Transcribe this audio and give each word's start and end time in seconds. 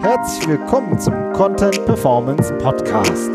Herzlich 0.00 0.48
willkommen 0.48 0.98
zum 0.98 1.14
Content 1.32 1.84
Performance 1.86 2.52
Podcast 2.58 3.30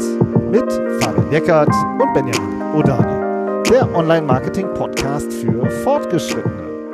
mit 0.52 0.70
Fabian 1.02 1.32
Eckert 1.32 1.70
und 1.70 2.14
Benjamin 2.14 2.62
Odani, 2.76 3.64
der 3.70 3.94
Online-Marketing-Podcast 3.96 5.32
für 5.32 5.70
Fortgeschrittene. 5.70 6.92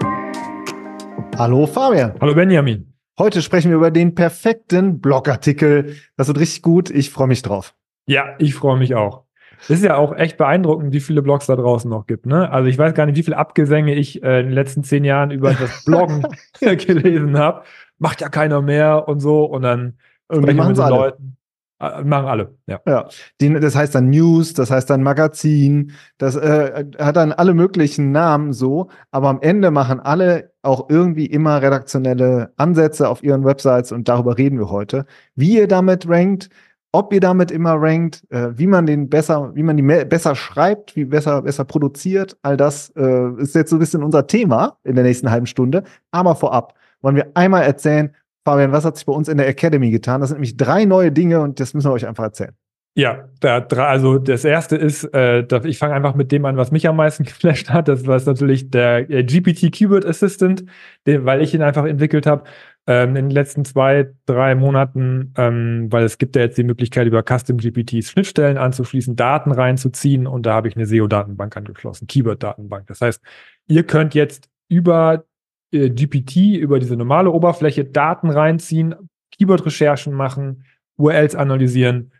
Hallo 1.38 1.66
Fabian. 1.66 2.13
Hallo 2.21 2.36
Benjamin. 2.36 2.94
Heute 3.18 3.41
sprechen 3.41 3.71
wir 3.71 3.77
über 3.77 3.91
den 3.91 4.14
perfekten 4.16 5.00
Blogartikel. 5.00 5.95
Das 6.18 6.27
wird 6.27 6.39
richtig 6.39 6.61
gut. 6.61 6.89
Ich 6.89 7.09
freue 7.09 7.27
mich 7.27 7.41
drauf. 7.41 7.75
Ja, 8.07 8.36
ich 8.39 8.54
freue 8.54 8.77
mich 8.77 8.95
auch. 8.95 9.23
Es 9.61 9.70
ist 9.70 9.83
ja 9.83 9.95
auch 9.95 10.15
echt 10.15 10.38
beeindruckend, 10.38 10.93
wie 10.93 10.99
viele 10.99 11.21
Blogs 11.21 11.45
da 11.45 11.55
draußen 11.55 11.89
noch 11.89 12.05
gibt. 12.05 12.25
Ne? 12.25 12.52
Also 12.52 12.70
ich 12.70 12.77
weiß 12.77 12.93
gar 12.93 13.05
nicht, 13.05 13.17
wie 13.17 13.23
viele 13.23 13.38
Abgesänge 13.38 13.95
ich 13.95 14.23
äh, 14.23 14.39
in 14.39 14.47
den 14.47 14.53
letzten 14.53 14.83
zehn 14.83 15.03
Jahren 15.03 15.31
über 15.31 15.53
das 15.53 15.83
Bloggen 15.85 16.25
gelesen 16.59 17.38
habe 17.38 17.63
macht 18.03 18.21
ja 18.21 18.30
keiner 18.30 18.61
mehr 18.61 19.08
und 19.08 19.20
so. 19.20 19.45
Und 19.45 19.63
dann 19.63 19.97
und 20.27 20.47
die 20.47 20.53
machen 20.53 20.80
alle. 20.80 20.95
Leuten. 20.95 21.38
Äh, 21.80 22.03
machen 22.03 22.27
alle, 22.27 22.55
ja. 22.67 22.80
ja. 22.85 23.08
Die, 23.41 23.52
das 23.53 23.75
heißt 23.75 23.95
dann 23.95 24.09
News, 24.09 24.53
das 24.53 24.70
heißt 24.70 24.89
dann 24.89 25.02
Magazin, 25.02 25.94
das 26.17 26.35
äh, 26.35 26.85
hat 26.99 27.16
dann 27.16 27.31
alle 27.31 27.53
möglichen 27.53 28.11
Namen 28.11 28.53
so, 28.53 28.89
aber 29.11 29.30
am 29.30 29.41
Ende 29.41 29.72
machen 29.72 29.99
alle 29.99 30.53
auch 30.61 30.89
irgendwie 30.89 31.25
immer 31.25 31.61
redaktionelle 31.61 32.53
Ansätze 32.58 33.09
auf 33.09 33.23
ihren 33.23 33.44
Websites 33.44 33.91
und 33.91 34.08
darüber 34.08 34.38
reden 34.38 34.59
wir 34.59 34.70
heute. 34.70 35.05
Wie 35.35 35.58
ihr 35.58 35.67
damit 35.67 36.08
rankt, 36.08 36.49
ob 36.93 37.11
ihr 37.11 37.20
damit 37.20 37.52
immer 37.52 37.73
rankt, 37.73 38.23
äh, 38.29 38.57
wie 38.57 38.67
man 38.67 38.85
den 38.85 39.09
besser, 39.09 39.52
wie 39.55 39.63
man 39.63 39.75
die 39.75 39.83
besser 39.83 40.35
schreibt, 40.35 40.95
wie 40.95 41.05
besser, 41.05 41.41
besser 41.41 41.66
produziert, 41.66 42.38
all 42.43 42.55
das 42.55 42.93
äh, 42.95 43.41
ist 43.41 43.55
jetzt 43.55 43.71
so 43.71 43.75
ein 43.75 43.79
bisschen 43.79 44.03
unser 44.03 44.27
Thema 44.27 44.77
in 44.83 44.95
der 44.95 45.03
nächsten 45.03 45.29
halben 45.31 45.47
Stunde. 45.47 45.83
Aber 46.11 46.35
vorab, 46.35 46.75
wollen 47.02 47.16
wir 47.16 47.31
einmal 47.33 47.63
erzählen, 47.63 48.16
Fabian, 48.45 48.71
was 48.71 48.85
hat 48.85 48.95
sich 48.95 49.05
bei 49.05 49.13
uns 49.13 49.27
in 49.27 49.38
der 49.38 49.47
Academy 49.47 49.89
getan? 49.89 50.22
Das 50.22 50.30
sind 50.30 50.38
nämlich 50.38 50.55
drei 50.55 50.85
neue 50.85 51.11
Dinge 51.11 51.41
und 51.41 51.59
das 51.59 51.73
müssen 51.73 51.89
wir 51.89 51.94
euch 51.94 52.08
einfach 52.08 52.25
erzählen. 52.25 52.53
Ja, 52.95 53.28
da, 53.39 53.57
also 53.57 54.19
das 54.19 54.45
erste 54.45 54.75
ist, 54.75 55.03
äh, 55.16 55.47
ich 55.63 55.80
fange 55.80 55.95
einfach 55.95 56.13
mit 56.13 56.31
dem 56.31 56.45
an, 56.45 56.57
was 56.57 56.72
mich 56.72 56.88
am 56.88 56.95
meisten 56.95 57.23
geflasht 57.25 57.69
hat. 57.69 57.88
Das 57.88 58.05
war 58.05 58.22
natürlich 58.23 58.69
der 58.69 59.09
äh, 59.09 59.23
GPT 59.23 59.72
Keyword 59.72 60.05
Assistant, 60.05 60.66
den, 61.07 61.25
weil 61.25 61.41
ich 61.41 61.55
ihn 61.55 61.63
einfach 61.63 61.85
entwickelt 61.85 62.28
habe 62.28 62.44
ähm, 62.86 63.09
in 63.16 63.26
den 63.26 63.31
letzten 63.31 63.64
zwei, 63.66 64.14
drei 64.26 64.56
Monaten, 64.56 65.34
ähm, 65.38 65.88
weil 65.89 66.03
es 66.03 66.17
gibt 66.17 66.36
ja 66.36 66.42
jetzt 66.42 66.58
die 66.58 66.64
Möglichkeit, 66.64 67.08
über 67.08 67.23
Custom 67.23 67.58
GPTs 67.58 68.12
Schnittstellen 68.12 68.58
anzuschließen, 68.58 69.16
Daten 69.16 69.52
reinzuziehen 69.52 70.28
und 70.28 70.45
da 70.45 70.53
habe 70.53 70.67
ich 70.67 70.75
eine 70.75 70.86
SEO-Datenbank 70.86 71.56
angeschlossen, 71.56 72.08
Keyword-Datenbank. 72.08 72.88
Das 72.88 73.02
heißt, 73.02 73.22
ihr 73.67 73.84
könnt 73.84 74.16
jetzt 74.16 74.50
über 74.67 75.23
äh, 75.72 75.90
GPT 75.90 76.58
über 76.58 76.80
diese 76.80 76.98
normale 76.98 77.31
Oberfläche 77.31 77.86
Daten 77.86 78.30
reinziehen, 78.30 78.95
Keyword-Recherchen 79.31 80.14
machen, 80.14 80.66
URLs 80.97 81.36
analysieren, 81.36 82.12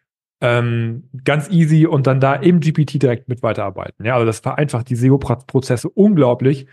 ähm, 0.42 1.10
ganz 1.24 1.50
easy 1.50 1.86
und 1.86 2.08
dann 2.08 2.20
da 2.20 2.36
im 2.36 2.60
GPT 2.60 3.02
direkt 3.02 3.30
mit 3.30 3.44
weiterarbeiten. 3.44 4.06
Ja, 4.06 4.16
also 4.16 4.26
das 4.26 4.40
vereinfacht 4.40 4.90
die 4.90 4.96
SEO-Prozesse 4.96 5.90
unglaublich, 5.90 6.68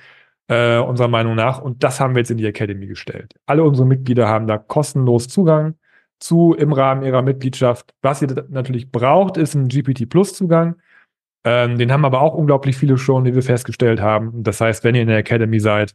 äh, 0.51 0.79
unserer 0.79 1.09
Meinung 1.09 1.37
nach. 1.37 1.63
Und 1.63 1.85
das 1.85 2.01
haben 2.01 2.15
wir 2.15 2.21
jetzt 2.21 2.31
in 2.31 2.37
die 2.37 2.45
Academy 2.45 2.87
gestellt. 2.87 3.35
Alle 3.47 3.63
unsere 3.63 3.87
Mitglieder 3.87 4.29
haben 4.29 4.49
da 4.49 4.59
kostenlos 4.59 5.29
Zugang 5.29 5.77
zu 6.19 6.55
im 6.59 6.73
Rahmen 6.73 7.05
ihrer 7.05 7.23
Mitgliedschaft. 7.23 7.95
Was 8.03 8.21
ihr 8.21 8.47
natürlich 8.49 8.91
braucht, 8.91 9.37
ist 9.37 9.55
ein 9.55 9.69
GPT 9.69 10.09
Plus 10.09 10.35
Zugang. 10.35 10.75
Ähm, 11.45 11.79
den 11.79 11.93
haben 11.93 12.05
aber 12.05 12.21
auch 12.21 12.35
unglaublich 12.35 12.77
viele 12.77 12.99
schon, 12.99 13.25
die 13.25 13.35
wir 13.35 13.43
festgestellt 13.43 14.01
haben. 14.01 14.43
Das 14.43 14.61
heißt, 14.61 14.83
wenn 14.83 14.97
ihr 14.97 15.03
in 15.03 15.09
der 15.09 15.19
Academy 15.19 15.61
seid, 15.61 15.95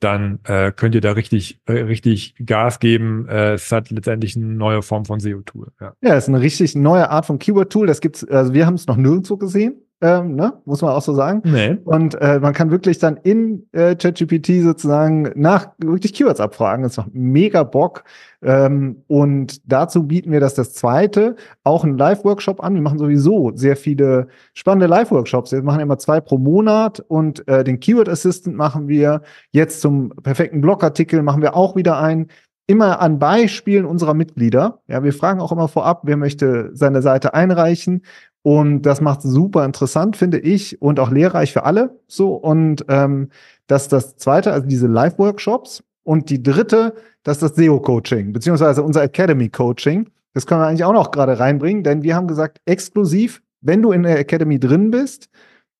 dann 0.00 0.38
äh, 0.44 0.70
könnt 0.70 0.94
ihr 0.94 1.00
da 1.00 1.12
richtig, 1.12 1.60
äh, 1.66 1.72
richtig 1.72 2.36
Gas 2.46 2.78
geben. 2.78 3.26
Äh, 3.28 3.54
es 3.54 3.72
hat 3.72 3.90
letztendlich 3.90 4.36
eine 4.36 4.46
neue 4.46 4.80
Form 4.82 5.06
von 5.06 5.18
SEO-Tool. 5.18 5.72
Ja. 5.80 5.92
ja, 6.00 6.14
ist 6.14 6.28
eine 6.28 6.40
richtig 6.40 6.76
neue 6.76 7.10
Art 7.10 7.26
von 7.26 7.40
Keyword-Tool. 7.40 7.88
Das 7.88 8.00
gibt's, 8.00 8.24
also 8.24 8.54
wir 8.54 8.64
haben 8.64 8.74
es 8.74 8.86
noch 8.86 8.96
nirgendwo 8.96 9.36
gesehen 9.36 9.82
ähm, 10.00 10.36
ne? 10.36 10.52
muss 10.64 10.80
man 10.80 10.92
auch 10.92 11.02
so 11.02 11.12
sagen. 11.12 11.42
Nee. 11.44 11.76
Und 11.84 12.14
äh, 12.20 12.38
man 12.38 12.52
kann 12.52 12.70
wirklich 12.70 12.98
dann 12.98 13.16
in 13.16 13.66
äh, 13.72 13.96
ChatGPT 13.96 14.62
sozusagen 14.62 15.32
nach 15.34 15.70
wirklich 15.78 16.14
Keywords 16.14 16.40
abfragen. 16.40 16.84
Das 16.84 16.96
macht 16.96 17.14
mega 17.14 17.64
Bock. 17.64 18.04
Ähm, 18.40 19.02
und 19.08 19.60
dazu 19.70 20.06
bieten 20.06 20.30
wir 20.30 20.38
das 20.38 20.54
das 20.54 20.72
zweite, 20.72 21.34
auch 21.64 21.82
einen 21.82 21.98
Live-Workshop 21.98 22.62
an. 22.62 22.74
Wir 22.74 22.82
machen 22.82 23.00
sowieso 23.00 23.50
sehr 23.56 23.76
viele 23.76 24.28
spannende 24.54 24.86
Live-Workshops. 24.86 25.50
Wir 25.50 25.62
machen 25.62 25.80
immer 25.80 25.98
zwei 25.98 26.20
pro 26.20 26.38
Monat 26.38 27.00
und 27.00 27.46
äh, 27.48 27.64
den 27.64 27.80
Keyword 27.80 28.08
Assistant 28.08 28.56
machen 28.56 28.86
wir. 28.86 29.22
Jetzt 29.50 29.80
zum 29.80 30.10
perfekten 30.22 30.60
Blogartikel 30.60 31.22
machen 31.22 31.42
wir 31.42 31.56
auch 31.56 31.74
wieder 31.74 31.98
einen 31.98 32.28
immer 32.68 33.00
an 33.00 33.18
Beispielen 33.18 33.86
unserer 33.86 34.12
Mitglieder. 34.12 34.82
Ja, 34.88 35.02
wir 35.02 35.14
fragen 35.14 35.40
auch 35.40 35.50
immer 35.50 35.68
vorab, 35.68 36.02
wer 36.04 36.18
möchte 36.18 36.70
seine 36.74 37.00
Seite 37.00 37.32
einreichen. 37.32 38.02
Und 38.42 38.82
das 38.82 39.00
macht 39.00 39.22
super 39.22 39.64
interessant, 39.64 40.16
finde 40.16 40.38
ich, 40.38 40.80
und 40.80 41.00
auch 41.00 41.10
lehrreich 41.10 41.52
für 41.52 41.64
alle. 41.64 41.98
So, 42.06 42.34
und 42.34 42.84
ähm, 42.88 43.30
das 43.66 43.82
ist 43.82 43.92
das 43.92 44.16
zweite, 44.16 44.52
also 44.52 44.66
diese 44.66 44.86
Live-Workshops. 44.86 45.82
Und 46.04 46.30
die 46.30 46.42
dritte, 46.42 46.94
das 47.22 47.36
ist 47.36 47.42
das 47.42 47.56
SEO-Coaching, 47.56 48.32
beziehungsweise 48.32 48.82
unser 48.82 49.02
Academy-Coaching. 49.02 50.08
Das 50.32 50.46
können 50.46 50.62
wir 50.62 50.66
eigentlich 50.66 50.84
auch 50.84 50.94
noch 50.94 51.10
gerade 51.10 51.38
reinbringen, 51.38 51.82
denn 51.82 52.02
wir 52.02 52.14
haben 52.14 52.28
gesagt, 52.28 52.60
exklusiv, 52.64 53.42
wenn 53.60 53.82
du 53.82 53.92
in 53.92 54.04
der 54.04 54.18
Academy 54.18 54.58
drin 54.58 54.90
bist, 54.90 55.28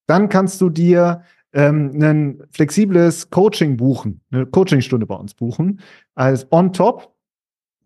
dann 0.06 0.28
kannst 0.28 0.60
du 0.60 0.68
dir 0.68 1.22
ähm, 1.52 1.92
ein 2.02 2.42
flexibles 2.50 3.30
Coaching 3.30 3.76
buchen, 3.76 4.20
eine 4.30 4.46
Coachingstunde 4.46 5.06
bei 5.06 5.14
uns 5.14 5.34
buchen, 5.34 5.80
als 6.14 6.46
on 6.50 6.72
top. 6.72 7.14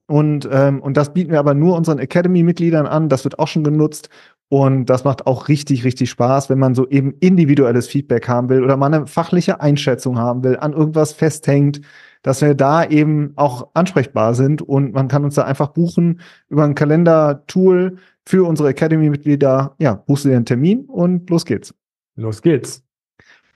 Und, 0.06 0.48
ähm, 0.50 0.80
und 0.80 0.96
das 0.96 1.12
bieten 1.14 1.30
wir 1.30 1.38
aber 1.38 1.54
nur 1.54 1.76
unseren 1.76 1.98
Academy-Mitgliedern 1.98 2.86
an. 2.86 3.08
Das 3.08 3.24
wird 3.24 3.38
auch 3.38 3.48
schon 3.48 3.64
genutzt. 3.64 4.08
Und 4.52 4.84
das 4.90 5.04
macht 5.04 5.26
auch 5.26 5.48
richtig, 5.48 5.82
richtig 5.82 6.10
Spaß, 6.10 6.50
wenn 6.50 6.58
man 6.58 6.74
so 6.74 6.86
eben 6.86 7.14
individuelles 7.20 7.88
Feedback 7.88 8.28
haben 8.28 8.50
will 8.50 8.62
oder 8.62 8.76
mal 8.76 8.92
eine 8.92 9.06
fachliche 9.06 9.62
Einschätzung 9.62 10.18
haben 10.18 10.44
will, 10.44 10.58
an 10.58 10.74
irgendwas 10.74 11.14
festhängt, 11.14 11.80
dass 12.20 12.42
wir 12.42 12.54
da 12.54 12.84
eben 12.84 13.32
auch 13.36 13.70
ansprechbar 13.72 14.34
sind 14.34 14.60
und 14.60 14.92
man 14.92 15.08
kann 15.08 15.24
uns 15.24 15.36
da 15.36 15.44
einfach 15.44 15.68
buchen 15.68 16.20
über 16.50 16.64
ein 16.64 16.74
Kalender-Tool 16.74 17.96
für 18.26 18.46
unsere 18.46 18.68
Academy-Mitglieder. 18.68 19.74
Ja, 19.78 19.94
buchst 19.94 20.26
du 20.26 20.28
dir 20.28 20.36
einen 20.36 20.44
Termin 20.44 20.84
und 20.84 21.30
los 21.30 21.46
geht's. 21.46 21.74
Los 22.16 22.42
geht's. 22.42 22.84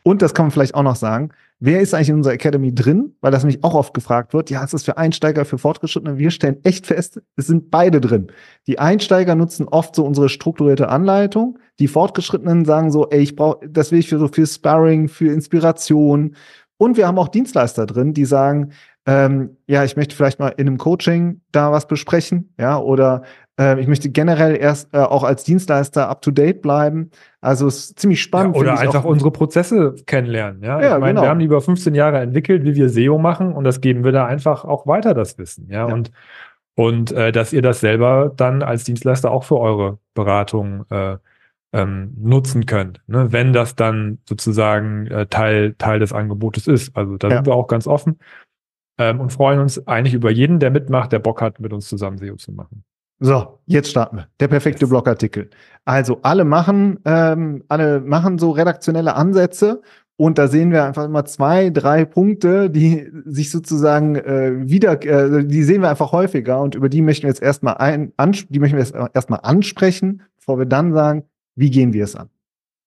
Und 0.03 0.23
das 0.23 0.33
kann 0.33 0.47
man 0.47 0.51
vielleicht 0.51 0.75
auch 0.75 0.83
noch 0.83 0.97
sagen. 0.97 1.29
Wer 1.59 1.81
ist 1.81 1.95
eigentlich 1.95 2.11
in 2.11 2.17
unserer 2.17 2.35
Academy 2.35 2.75
drin? 2.75 3.17
Weil 3.23 3.33
das 3.33 3.43
nämlich 3.43 3.65
auch 3.65 3.75
oft 3.75 3.95
gefragt 3.95 4.35
wird. 4.35 4.51
Ja, 4.51 4.63
ist 4.63 4.75
das 4.75 4.85
für 4.85 4.99
Einsteiger, 4.99 5.47
für 5.47 5.57
Fortgeschrittene? 5.57 6.19
Wir 6.19 6.31
stellen 6.31 6.59
echt 6.65 6.87
fest, 6.87 7.23
es 7.37 7.47
sind 7.47 7.71
beide 7.71 8.01
drin. 8.01 8.27
Die 8.67 8.79
Einsteiger 8.79 9.35
nutzen 9.35 9.67
oft 9.67 9.97
so 9.97 10.05
unsere 10.05 10.29
strukturierte 10.29 10.91
Anleitung. 10.91 11.59
Die 11.79 11.89
Fortgeschrittenen 11.89 12.67
sagen 12.67 12.91
so, 12.91 13.09
ey, 13.09 13.21
ich 13.21 13.37
brauche, 13.37 13.67
das 13.69 13.91
will 13.91 14.01
ich 14.01 14.09
für 14.09 14.19
so 14.19 14.29
für 14.29 14.47
Sparring, 14.47 15.09
für 15.09 15.33
Inspiration. 15.33 16.37
Und 16.77 16.99
wir 16.99 17.07
haben 17.07 17.19
auch 17.19 17.29
Dienstleister 17.29 17.87
drin, 17.87 18.13
die 18.13 18.27
sagen, 18.27 18.73
ähm, 19.07 19.57
ja, 19.67 19.85
ich 19.85 19.97
möchte 19.97 20.17
vielleicht 20.17 20.41
mal 20.41 20.49
in 20.49 20.67
einem 20.67 20.79
Coaching 20.79 21.41
da 21.53 21.71
was 21.71 21.87
besprechen, 21.87 22.53
ja, 22.59 22.79
oder 22.79 23.23
äh, 23.59 23.81
ich 23.81 23.87
möchte 23.87 24.11
generell 24.11 24.57
erst 24.57 24.93
äh, 24.93 24.99
auch 24.99 25.23
als 25.23 25.45
Dienstleister 25.45 26.09
up 26.09 26.23
to 26.23 26.33
date 26.33 26.61
bleiben. 26.61 27.11
Also 27.41 27.69
es 27.69 27.77
ist 27.77 28.01
ziemlich 28.01 28.21
spannend. 28.21 28.57
Ja, 28.57 28.61
oder 28.61 28.79
einfach 28.79 29.05
unsere 29.05 29.31
Prozesse 29.31 29.95
kennenlernen. 30.07 30.63
Ja, 30.63 30.81
ja 30.81 30.95
ich 30.95 31.01
meine, 31.01 31.15
genau. 31.15 31.23
wir 31.23 31.29
haben 31.29 31.39
die 31.39 31.47
über 31.47 31.61
15 31.61 31.95
Jahre 31.95 32.19
entwickelt, 32.19 32.65
wie 32.65 32.75
wir 32.75 32.89
SEO 32.89 33.19
machen, 33.19 33.53
und 33.53 33.63
das 33.63 33.81
geben 33.81 34.03
wir 34.03 34.11
da 34.13 34.27
einfach 34.27 34.65
auch 34.65 34.89
weiter, 34.89 35.15
das 35.15 35.39
Wissen. 35.39 35.69
Ja, 35.71 35.89
ja. 35.89 35.95
und 35.95 36.11
und 36.79 37.11
äh, 37.13 37.33
dass 37.33 37.55
ihr 37.55 37.63
das 37.63 37.81
selber 37.81 38.31
dann 38.37 38.63
als 38.63 38.85
Dienstleister 38.85 39.31
auch 39.31 39.45
für 39.45 39.59
eure 39.59 39.99
Beratung 40.13 40.85
äh, 40.91 41.17
ähm, 41.73 42.13
nutzen 42.19 42.67
könnt, 42.67 43.01
ne? 43.07 43.33
wenn 43.33 43.55
das 43.55 43.77
dann 43.77 44.19
sozusagen 44.29 45.07
äh, 45.07 45.27
Teil 45.27 45.75
Teil 45.79 46.01
des 46.01 46.13
Angebotes 46.13 46.67
ist. 46.67 46.95
Also 46.95 47.17
da 47.17 47.29
ja. 47.29 47.37
sind 47.37 47.47
wir 47.47 47.55
auch 47.55 47.67
ganz 47.67 47.87
offen 47.87 48.19
ähm, 48.99 49.21
und 49.21 49.33
freuen 49.33 49.61
uns 49.61 49.87
eigentlich 49.87 50.15
über 50.15 50.31
jeden, 50.31 50.59
der 50.59 50.71
mitmacht, 50.71 51.13
der 51.13 51.19
Bock 51.19 51.43
hat, 51.43 51.61
mit 51.61 51.73
uns 51.73 51.89
zusammen 51.89 52.19
SEO 52.19 52.37
zu 52.37 52.53
machen. 52.53 52.85
So, 53.19 53.61
jetzt 53.67 53.91
starten 53.91 54.17
wir. 54.17 54.29
Der 54.41 54.49
perfekte 54.49 54.83
yes. 54.83 54.91
Blogartikel. 54.91 55.49
Also 55.85 56.19
alle 56.23 56.45
machen, 56.45 56.99
ähm, 57.07 57.65
alle 57.69 58.01
machen 58.01 58.39
so 58.39 58.51
redaktionelle 58.51 59.15
Ansätze 59.15 59.81
und 60.17 60.39
da 60.39 60.49
sehen 60.49 60.71
wir 60.71 60.85
einfach 60.85 61.05
immer 61.05 61.25
zwei, 61.25 61.71
drei 61.71 62.05
Punkte, 62.05 62.69
die 62.69 63.11
sich 63.25 63.51
sozusagen 63.51 64.17
äh, 64.17 64.69
wieder, 64.69 65.03
äh, 65.03 65.45
die 65.45 65.63
sehen 65.63 65.83
wir 65.83 65.91
einfach 65.91 66.13
häufiger 66.13 66.61
und 66.61 66.75
über 66.75 66.91
die 66.91 67.01
möchten 67.01 67.25
wir 67.25 67.31
jetzt 67.31 67.43
erstmal 67.43 67.77
ein, 67.79 68.13
die 68.49 68.59
möchten 68.59 68.77
wir 68.77 68.85
jetzt 68.85 68.95
erstmal 69.15 69.41
ansprechen, 69.43 70.23
bevor 70.37 70.59
wir 70.59 70.67
dann 70.67 70.93
sagen, 70.93 71.25
wie 71.55 71.71
gehen 71.71 71.95
wir 71.95 72.05
es 72.05 72.17
an? 72.17 72.29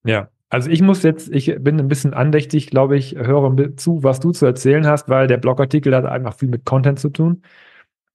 Ja, 0.04 0.30
also 0.50 0.70
ich 0.70 0.82
muss 0.82 1.04
jetzt, 1.04 1.30
ich 1.32 1.56
bin 1.60 1.80
ein 1.80 1.88
bisschen 1.88 2.14
andächtig, 2.14 2.70
glaube 2.72 2.98
ich, 2.98 3.16
höre 3.16 3.78
zu, 3.78 4.04
was 4.04 4.20
du 4.20 4.32
zu 4.32 4.46
erzählen 4.46 4.88
hast, 4.88 5.08
weil 5.08 5.28
der 5.28 5.38
Blogartikel 5.38 5.96
hat 5.96 6.06
einfach 6.06 6.36
viel 6.36 6.50
mit 6.50 6.66
Content 6.66 7.00
zu 7.00 7.10
tun 7.10 7.44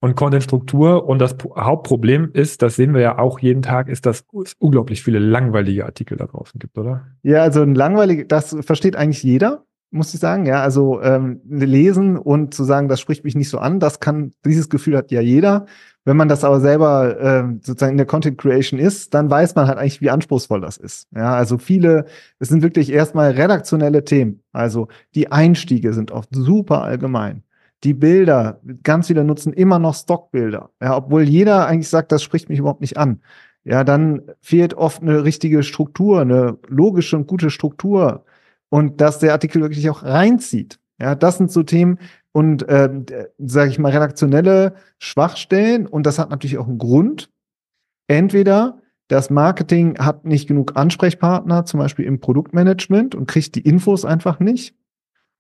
und 0.01 0.17
Content-Struktur. 0.17 1.07
Und 1.07 1.21
das 1.21 1.37
Hauptproblem 1.57 2.31
ist, 2.33 2.63
das 2.63 2.77
sehen 2.77 2.93
wir 2.93 3.01
ja 3.01 3.19
auch 3.19 3.39
jeden 3.39 3.63
Tag, 3.63 3.89
ist, 3.89 4.05
dass 4.05 4.25
es 4.45 4.55
unglaublich 4.59 5.03
viele 5.03 5.19
langweilige 5.19 5.87
Artikel 5.87 6.19
da 6.19 6.27
draußen 6.27 6.59
gibt, 6.59 6.77
oder? 6.77 7.07
Ja, 7.23 7.43
also 7.43 7.63
ein 7.63 7.75
langweilig, 7.75 8.29
das 8.29 8.57
versteht 8.61 8.97
eigentlich 8.97 9.23
jeder. 9.23 9.65
Muss 9.95 10.13
ich 10.13 10.21
sagen. 10.21 10.45
Ja, 10.45 10.61
also 10.61 11.01
ähm, 11.01 11.41
lesen 11.49 12.19
und 12.19 12.53
zu 12.53 12.65
sagen, 12.65 12.89
das 12.89 13.01
spricht 13.01 13.25
mich 13.25 13.37
nicht 13.37 13.49
so 13.49 13.59
an, 13.59 13.81
das 13.81 14.01
kann, 14.01 14.33
dieses 14.45 14.69
Gefühl 14.69 14.97
hat 14.97 15.11
ja 15.11 15.21
jeder. 15.21 15.67
Wenn 16.05 16.19
man 16.19 16.29
das 16.29 16.45
aber 16.45 16.61
selber 16.61 17.19
ähm, 17.19 17.61
sozusagen 17.63 17.93
in 17.93 17.97
der 17.97 18.07
Content 18.07 18.37
Creation 18.37 18.79
ist, 18.79 19.15
dann 19.15 19.31
weiß 19.31 19.55
man 19.55 19.69
halt 19.69 19.79
eigentlich, 19.79 20.03
wie 20.03 20.11
anspruchsvoll 20.11 20.61
das 20.61 20.77
ist. 20.77 21.09
Ja, 21.15 21.35
also 21.35 21.57
viele, 21.57 22.05
es 22.39 22.49
sind 22.49 22.63
wirklich 22.63 22.93
erstmal 22.93 23.31
redaktionelle 23.31 24.05
Themen. 24.05 24.43
Also 24.53 24.89
die 25.15 25.33
Einstiege 25.33 25.95
sind 25.95 26.11
oft 26.11 26.29
super 26.33 26.83
allgemein. 26.83 27.43
Die 27.85 27.95
Bilder, 27.95 28.61
ganz 28.83 29.07
viele 29.07 29.25
nutzen 29.25 29.53
immer 29.53 29.79
noch 29.79 29.95
Stockbilder. 29.95 30.71
Ja, 30.83 30.97
obwohl 30.97 31.23
jeder 31.23 31.67
eigentlich 31.67 31.89
sagt, 31.89 32.13
das 32.13 32.23
spricht 32.23 32.49
mich 32.49 32.59
überhaupt 32.59 32.81
nicht 32.81 32.97
an. 32.99 33.21
Ja, 33.63 33.83
dann 33.85 34.23
fehlt 34.41 34.75
oft 34.75 35.01
eine 35.01 35.25
richtige 35.25 35.63
Struktur, 35.63 36.21
eine 36.21 36.59
logische 36.67 37.17
und 37.17 37.27
gute 37.27 37.49
Struktur 37.51 38.25
und 38.75 39.01
dass 39.01 39.21
der 39.21 39.31
Artikel 39.31 39.63
wirklich 39.63 39.89
auch 39.89 40.03
reinzieht. 40.03 40.81
Ja, 41.01 41.15
das 41.15 41.39
sind 41.39 41.53
so 41.53 41.63
Themen, 41.63 41.99
und, 42.33 42.69
äh, 42.69 42.91
sage 43.39 43.71
ich 43.71 43.79
mal, 43.79 43.93
redaktionelle 43.93 44.75
Schwachstellen. 44.99 45.87
Und 45.87 46.05
das 46.05 46.19
hat 46.19 46.31
natürlich 46.31 46.59
auch 46.59 46.67
einen 46.67 46.79
Grund. 46.79 47.31
Entweder 48.09 48.81
das 49.07 49.31
Marketing 49.31 49.99
hat 49.99 50.25
nicht 50.25 50.49
genug 50.49 50.73
Ansprechpartner, 50.75 51.65
zum 51.65 51.79
Beispiel 51.79 52.05
im 52.05 52.19
Produktmanagement 52.19 53.15
und 53.15 53.29
kriegt 53.29 53.55
die 53.55 53.61
Infos 53.61 54.05
einfach 54.05 54.41
nicht. 54.41 54.75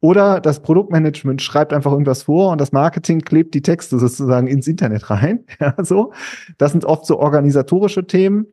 Oder 0.00 0.40
das 0.40 0.62
Produktmanagement 0.62 1.42
schreibt 1.42 1.72
einfach 1.72 1.90
irgendwas 1.90 2.22
vor 2.22 2.52
und 2.52 2.60
das 2.60 2.70
Marketing 2.70 3.22
klebt 3.22 3.54
die 3.54 3.62
Texte 3.62 3.98
sozusagen 3.98 4.46
ins 4.46 4.68
Internet 4.68 5.10
rein. 5.10 5.44
Ja, 5.58 5.74
so. 5.82 6.12
Das 6.58 6.70
sind 6.70 6.84
oft 6.84 7.04
so 7.04 7.18
organisatorische 7.18 8.06
Themen, 8.06 8.46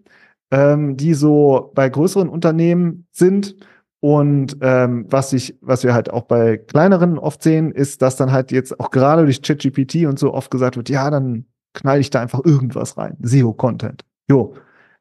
ähm, 0.50 0.98
die 0.98 1.13
so 1.13 1.72
bei 1.75 1.88
größeren 1.88 2.30
Unternehmen 2.30 3.06
sind 3.12 3.56
und 4.01 4.57
ähm, 4.62 5.06
was 5.09 5.31
ich, 5.31 5.56
was 5.62 5.83
wir 5.83 5.94
halt 5.94 6.12
auch 6.12 6.24
bei 6.24 6.57
kleineren 6.57 7.19
oft 7.19 7.44
sehen, 7.44 7.71
ist, 7.71 8.01
dass 8.01 8.15
dann 8.15 8.31
halt 8.31 8.51
jetzt 8.51 8.80
auch 8.80 8.89
gerade 8.89 9.24
durch 9.24 9.44
ChatGPT 9.44 10.07
und 10.07 10.18
so 10.18 10.33
oft 10.33 10.50
gesagt 10.50 10.75
wird, 10.75 10.89
ja, 10.89 11.09
dann 11.12 11.45
knall 11.74 12.00
ich 12.00 12.09
da 12.09 12.19
einfach 12.19 12.44
irgendwas 12.44 12.98
rein. 12.98 13.15
SEO-Content. 13.21 14.03
Jo. 14.27 14.56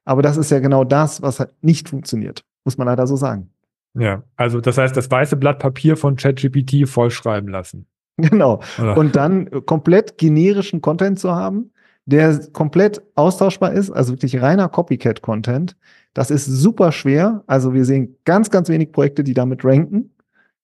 Aber 0.04 0.20
das 0.20 0.36
ist 0.36 0.50
ja 0.50 0.58
genau 0.58 0.84
das, 0.84 1.22
was 1.22 1.40
halt 1.40 1.50
nicht 1.62 1.88
funktioniert. 1.88 2.44
Muss 2.64 2.76
man 2.76 2.86
leider 2.86 3.06
so 3.06 3.16
sagen. 3.16 3.50
Ja, 3.98 4.22
also 4.36 4.60
das 4.60 4.76
heißt, 4.76 4.94
das 4.94 5.10
weiße 5.10 5.36
Blatt 5.36 5.58
Papier 5.58 5.96
von 5.96 6.16
ChatGPT 6.16 6.86
vollschreiben 6.86 7.48
lassen. 7.48 7.86
Genau. 8.18 8.60
Oder? 8.78 8.98
Und 8.98 9.16
dann 9.16 9.64
komplett 9.64 10.18
generischen 10.18 10.82
Content 10.82 11.18
zu 11.18 11.34
haben, 11.34 11.72
der 12.04 12.38
komplett 12.52 13.00
austauschbar 13.14 13.72
ist, 13.72 13.90
also 13.90 14.12
wirklich 14.12 14.42
reiner 14.42 14.68
Copycat-Content, 14.68 15.74
das 16.14 16.30
ist 16.30 16.46
super 16.46 16.92
schwer. 16.92 17.42
Also 17.46 17.72
wir 17.72 17.84
sehen 17.84 18.16
ganz, 18.24 18.50
ganz 18.50 18.68
wenig 18.68 18.92
Projekte, 18.92 19.24
die 19.24 19.34
damit 19.34 19.64
ranken. 19.64 20.14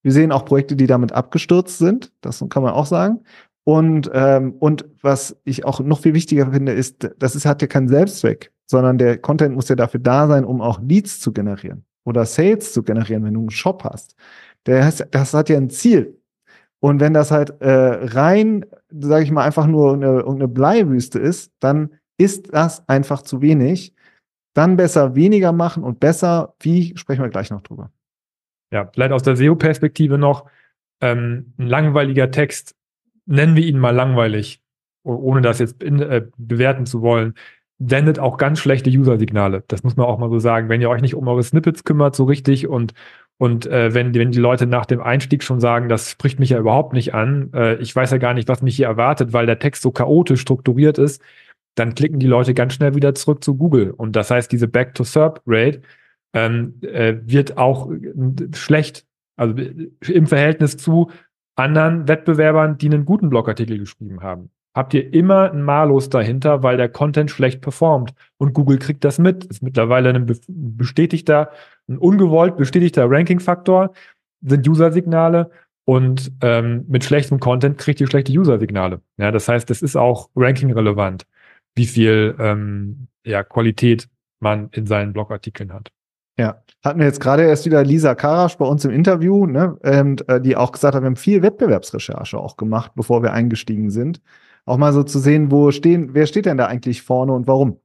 Wir 0.02 0.12
sehen 0.12 0.32
auch 0.32 0.44
Projekte, 0.44 0.76
die 0.76 0.86
damit 0.86 1.12
abgestürzt 1.12 1.78
sind. 1.78 2.12
Das 2.20 2.44
kann 2.48 2.62
man 2.62 2.72
auch 2.72 2.86
sagen. 2.86 3.20
Und, 3.64 4.08
ähm, 4.14 4.54
und 4.60 4.84
was 5.02 5.36
ich 5.44 5.64
auch 5.64 5.80
noch 5.80 6.00
viel 6.00 6.14
wichtiger 6.14 6.52
finde, 6.52 6.72
ist, 6.72 7.10
das 7.18 7.34
ist, 7.34 7.46
hat 7.46 7.62
ja 7.62 7.68
keinen 7.68 7.88
Selbstzweck, 7.88 8.52
sondern 8.66 8.98
der 8.98 9.18
Content 9.18 9.56
muss 9.56 9.68
ja 9.68 9.74
dafür 9.74 9.98
da 9.98 10.28
sein, 10.28 10.44
um 10.44 10.60
auch 10.60 10.80
Leads 10.80 11.18
zu 11.20 11.32
generieren 11.32 11.84
oder 12.04 12.24
Sales 12.24 12.72
zu 12.72 12.84
generieren, 12.84 13.24
wenn 13.24 13.34
du 13.34 13.40
einen 13.40 13.50
Shop 13.50 13.82
hast. 13.82 14.14
Der 14.66 14.84
heißt, 14.84 15.08
das 15.10 15.34
hat 15.34 15.48
ja 15.48 15.56
ein 15.56 15.70
Ziel. 15.70 16.16
Und 16.78 17.00
wenn 17.00 17.12
das 17.12 17.30
halt 17.32 17.60
äh, 17.60 17.68
rein, 17.68 18.64
sage 18.90 19.24
ich 19.24 19.32
mal, 19.32 19.44
einfach 19.44 19.66
nur 19.66 19.94
eine, 19.94 20.24
eine 20.24 20.46
Bleiwüste 20.46 21.18
ist, 21.18 21.52
dann 21.58 21.90
ist 22.18 22.54
das 22.54 22.88
einfach 22.88 23.22
zu 23.22 23.42
wenig. 23.42 23.94
Dann 24.56 24.78
besser 24.78 25.14
weniger 25.14 25.52
machen 25.52 25.84
und 25.84 26.00
besser, 26.00 26.54
wie, 26.60 26.96
sprechen 26.96 27.22
wir 27.22 27.28
gleich 27.28 27.50
noch 27.50 27.60
drüber. 27.60 27.90
Ja, 28.72 28.88
vielleicht 28.90 29.12
aus 29.12 29.22
der 29.22 29.36
SEO-Perspektive 29.36 30.16
noch, 30.16 30.46
ähm, 31.02 31.52
ein 31.58 31.66
langweiliger 31.66 32.30
Text, 32.30 32.74
nennen 33.26 33.54
wir 33.54 33.66
ihn 33.66 33.78
mal 33.78 33.94
langweilig, 33.94 34.62
ohne 35.02 35.42
das 35.42 35.58
jetzt 35.58 35.82
in, 35.82 36.00
äh, 36.00 36.24
bewerten 36.38 36.86
zu 36.86 37.02
wollen, 37.02 37.34
sendet 37.78 38.18
auch 38.18 38.38
ganz 38.38 38.58
schlechte 38.58 38.88
User-Signale. 38.88 39.62
Das 39.68 39.82
muss 39.82 39.96
man 39.96 40.06
auch 40.06 40.18
mal 40.18 40.30
so 40.30 40.38
sagen. 40.38 40.70
Wenn 40.70 40.80
ihr 40.80 40.88
euch 40.88 41.02
nicht 41.02 41.14
um 41.14 41.28
eure 41.28 41.42
Snippets 41.42 41.84
kümmert 41.84 42.16
so 42.16 42.24
richtig 42.24 42.66
und 42.66 42.94
und 43.38 43.66
äh, 43.66 43.92
wenn, 43.92 44.14
wenn 44.14 44.30
die 44.30 44.38
Leute 44.38 44.66
nach 44.66 44.86
dem 44.86 45.02
Einstieg 45.02 45.42
schon 45.42 45.60
sagen, 45.60 45.90
das 45.90 46.10
spricht 46.10 46.38
mich 46.40 46.48
ja 46.48 46.58
überhaupt 46.58 46.94
nicht 46.94 47.12
an, 47.12 47.50
äh, 47.52 47.74
ich 47.74 47.94
weiß 47.94 48.10
ja 48.10 48.16
gar 48.16 48.32
nicht, 48.32 48.48
was 48.48 48.62
mich 48.62 48.76
hier 48.76 48.86
erwartet, 48.86 49.34
weil 49.34 49.44
der 49.44 49.58
Text 49.58 49.82
so 49.82 49.90
chaotisch 49.90 50.40
strukturiert 50.40 50.96
ist, 50.96 51.20
dann 51.76 51.94
klicken 51.94 52.18
die 52.18 52.26
Leute 52.26 52.54
ganz 52.54 52.74
schnell 52.74 52.94
wieder 52.94 53.14
zurück 53.14 53.44
zu 53.44 53.54
Google. 53.56 53.90
Und 53.92 54.16
das 54.16 54.30
heißt, 54.30 54.50
diese 54.50 54.66
Back-to-SERP-Rate 54.66 55.82
ähm, 56.32 56.74
äh, 56.82 57.14
wird 57.22 57.56
auch 57.58 57.90
äh, 57.90 58.54
schlecht, 58.54 59.06
also 59.36 59.56
äh, 59.56 59.88
im 60.10 60.26
Verhältnis 60.26 60.76
zu 60.76 61.10
anderen 61.54 62.08
Wettbewerbern, 62.08 62.78
die 62.78 62.86
einen 62.86 63.04
guten 63.04 63.28
Blogartikel 63.28 63.78
geschrieben 63.78 64.22
haben. 64.22 64.50
Habt 64.74 64.92
ihr 64.92 65.14
immer 65.14 65.52
ein 65.52 65.62
Malus 65.62 66.10
dahinter, 66.10 66.62
weil 66.62 66.76
der 66.76 66.90
Content 66.90 67.30
schlecht 67.30 67.62
performt. 67.62 68.12
Und 68.36 68.52
Google 68.52 68.78
kriegt 68.78 69.04
das 69.04 69.18
mit. 69.18 69.44
Ist 69.44 69.62
mittlerweile 69.62 70.10
ein 70.10 70.26
bestätigter, 70.48 71.50
ein 71.88 71.96
ungewollt 71.96 72.58
bestätigter 72.58 73.06
Ranking-Faktor, 73.08 73.92
sind 74.42 74.68
User-Signale. 74.68 75.50
Und 75.86 76.32
ähm, 76.42 76.84
mit 76.88 77.04
schlechtem 77.04 77.40
Content 77.40 77.78
kriegt 77.78 78.00
ihr 78.00 78.06
schlechte 78.06 78.32
User-Signale. 78.32 79.00
Ja, 79.16 79.30
das 79.30 79.48
heißt, 79.48 79.70
es 79.70 79.80
ist 79.80 79.96
auch 79.96 80.28
ranking-relevant 80.36 81.26
wie 81.76 81.86
viel 81.86 82.34
ähm, 82.38 83.08
ja, 83.24 83.44
Qualität 83.44 84.08
man 84.40 84.68
in 84.72 84.86
seinen 84.86 85.12
Blogartikeln 85.12 85.72
hat. 85.72 85.92
Ja, 86.38 86.62
hatten 86.84 86.98
wir 86.98 87.06
jetzt 87.06 87.20
gerade 87.20 87.44
erst 87.44 87.64
wieder 87.64 87.82
Lisa 87.82 88.14
Karasch 88.14 88.56
bei 88.58 88.66
uns 88.66 88.84
im 88.84 88.90
Interview, 88.90 89.46
ne, 89.46 89.76
und, 89.76 90.28
äh, 90.28 90.40
die 90.40 90.56
auch 90.56 90.72
gesagt 90.72 90.94
hat, 90.94 91.02
wir 91.02 91.06
haben 91.06 91.16
viel 91.16 91.42
Wettbewerbsrecherche 91.42 92.38
auch 92.38 92.56
gemacht, 92.56 92.92
bevor 92.94 93.22
wir 93.22 93.32
eingestiegen 93.32 93.90
sind. 93.90 94.20
Auch 94.66 94.76
mal 94.76 94.92
so 94.92 95.02
zu 95.02 95.18
sehen, 95.18 95.50
wo 95.50 95.70
stehen, 95.70 96.12
wer 96.12 96.26
steht 96.26 96.46
denn 96.46 96.58
da 96.58 96.66
eigentlich 96.66 97.02
vorne 97.02 97.32
und 97.32 97.46
warum? 97.46 97.80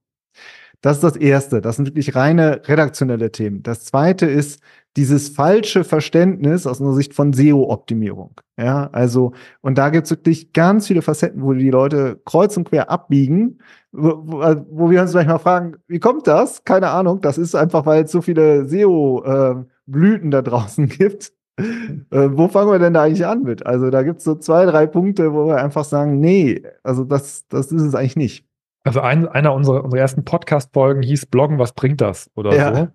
Das 0.81 0.98
ist 0.98 1.04
das 1.04 1.16
Erste. 1.16 1.62
Das 1.62 1.75
sind 1.75 1.88
wirklich 1.88 2.16
reine 2.16 2.62
redaktionelle 2.66 3.31
Themen. 3.31 3.62
Das 3.62 3.86
Zweite 3.86 4.25
ist 4.25 4.62
dieses 4.98 5.30
falsche 5.30 5.83
Verständnis 5.83 6.68
aus 6.68 6.81
einer 6.81 6.94
Sicht 6.94 7.13
von 7.13 7.33
SEO-Optimierung. 7.33 8.42
Ja, 8.57 8.89
also, 8.92 9.33
und 9.62 9.78
da 9.78 9.89
gibt 9.89 10.06
es 10.06 10.12
wirklich 10.12 10.54
ganz 10.54 10.88
viele 10.88 11.01
Facetten, 11.01 11.44
wo 11.44 11.54
die 11.54 11.69
Leute 11.69 12.19
kreuz 12.25 12.57
und 12.57 12.66
quer 12.69 12.89
abbiegen, 12.89 13.60
wo, 13.92 14.24
wo 14.69 14.89
wir 14.89 15.01
uns 15.01 15.12
vielleicht 15.12 15.30
mal 15.30 15.38
fragen, 15.38 15.78
wie 15.88 16.00
kommt 16.00 16.28
das? 16.28 16.63
Keine 16.63 16.89
Ahnung. 16.89 17.22
Das 17.22 17.38
ist 17.38 17.56
einfach, 17.56 17.86
weil 17.86 18.04
es 18.04 18.12
so 18.12 18.22
viele 18.22 18.68
SEO-Blüten 18.68 20.27
äh, 20.27 20.31
da 20.31 20.42
draußen 20.42 20.88
gibt. 20.89 21.31
Äh, 21.57 22.30
wo 22.31 22.48
fangen 22.48 22.72
wir 22.72 22.80
denn 22.80 22.94
da 22.94 23.04
eigentlich 23.04 23.25
an 23.25 23.44
mit? 23.44 23.66
Also 23.66 23.89
da 23.92 24.04
gibt 24.04 24.19
es 24.19 24.24
so 24.24 24.36
zwei, 24.36 24.66
drei 24.66 24.88
Punkte, 24.88 25.34
wo 25.34 25.48
wir 25.48 25.57
einfach 25.57 25.84
sagen, 25.86 26.19
nee, 26.19 26.63
also 26.84 27.03
das, 27.03 27.48
das 27.50 27.72
ist 27.72 27.84
es 27.84 27.96
eigentlich 27.96 28.15
nicht. 28.15 28.50
Also 28.83 29.01
ein, 29.01 29.27
einer 29.27 29.53
unserer, 29.53 29.83
unserer 29.83 30.01
ersten 30.01 30.25
Podcast-Folgen 30.25 31.03
hieß 31.03 31.27
Bloggen, 31.27 31.59
was 31.59 31.73
bringt 31.73 32.01
das? 32.01 32.31
Oder 32.35 32.55
ja. 32.55 32.75
so. 32.75 32.88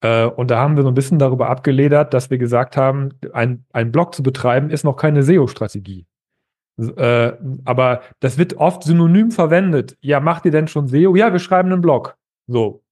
Äh, 0.00 0.26
und 0.26 0.50
da 0.50 0.58
haben 0.58 0.76
wir 0.76 0.82
so 0.82 0.88
ein 0.88 0.94
bisschen 0.94 1.18
darüber 1.18 1.48
abgeledert, 1.48 2.14
dass 2.14 2.30
wir 2.30 2.38
gesagt 2.38 2.76
haben, 2.76 3.10
ein, 3.32 3.64
ein 3.72 3.92
Blog 3.92 4.14
zu 4.14 4.22
betreiben 4.22 4.70
ist 4.70 4.84
noch 4.84 4.96
keine 4.96 5.22
SEO-Strategie. 5.22 6.06
Äh, 6.78 7.32
aber 7.64 8.02
das 8.20 8.38
wird 8.38 8.54
oft 8.54 8.82
synonym 8.82 9.30
verwendet. 9.30 9.96
Ja, 10.00 10.20
macht 10.20 10.44
ihr 10.44 10.50
denn 10.50 10.68
schon 10.68 10.88
SEO? 10.88 11.16
Ja, 11.16 11.32
wir 11.32 11.38
schreiben 11.38 11.72
einen 11.72 11.80
Blog. 11.80 12.16
So, 12.46 12.82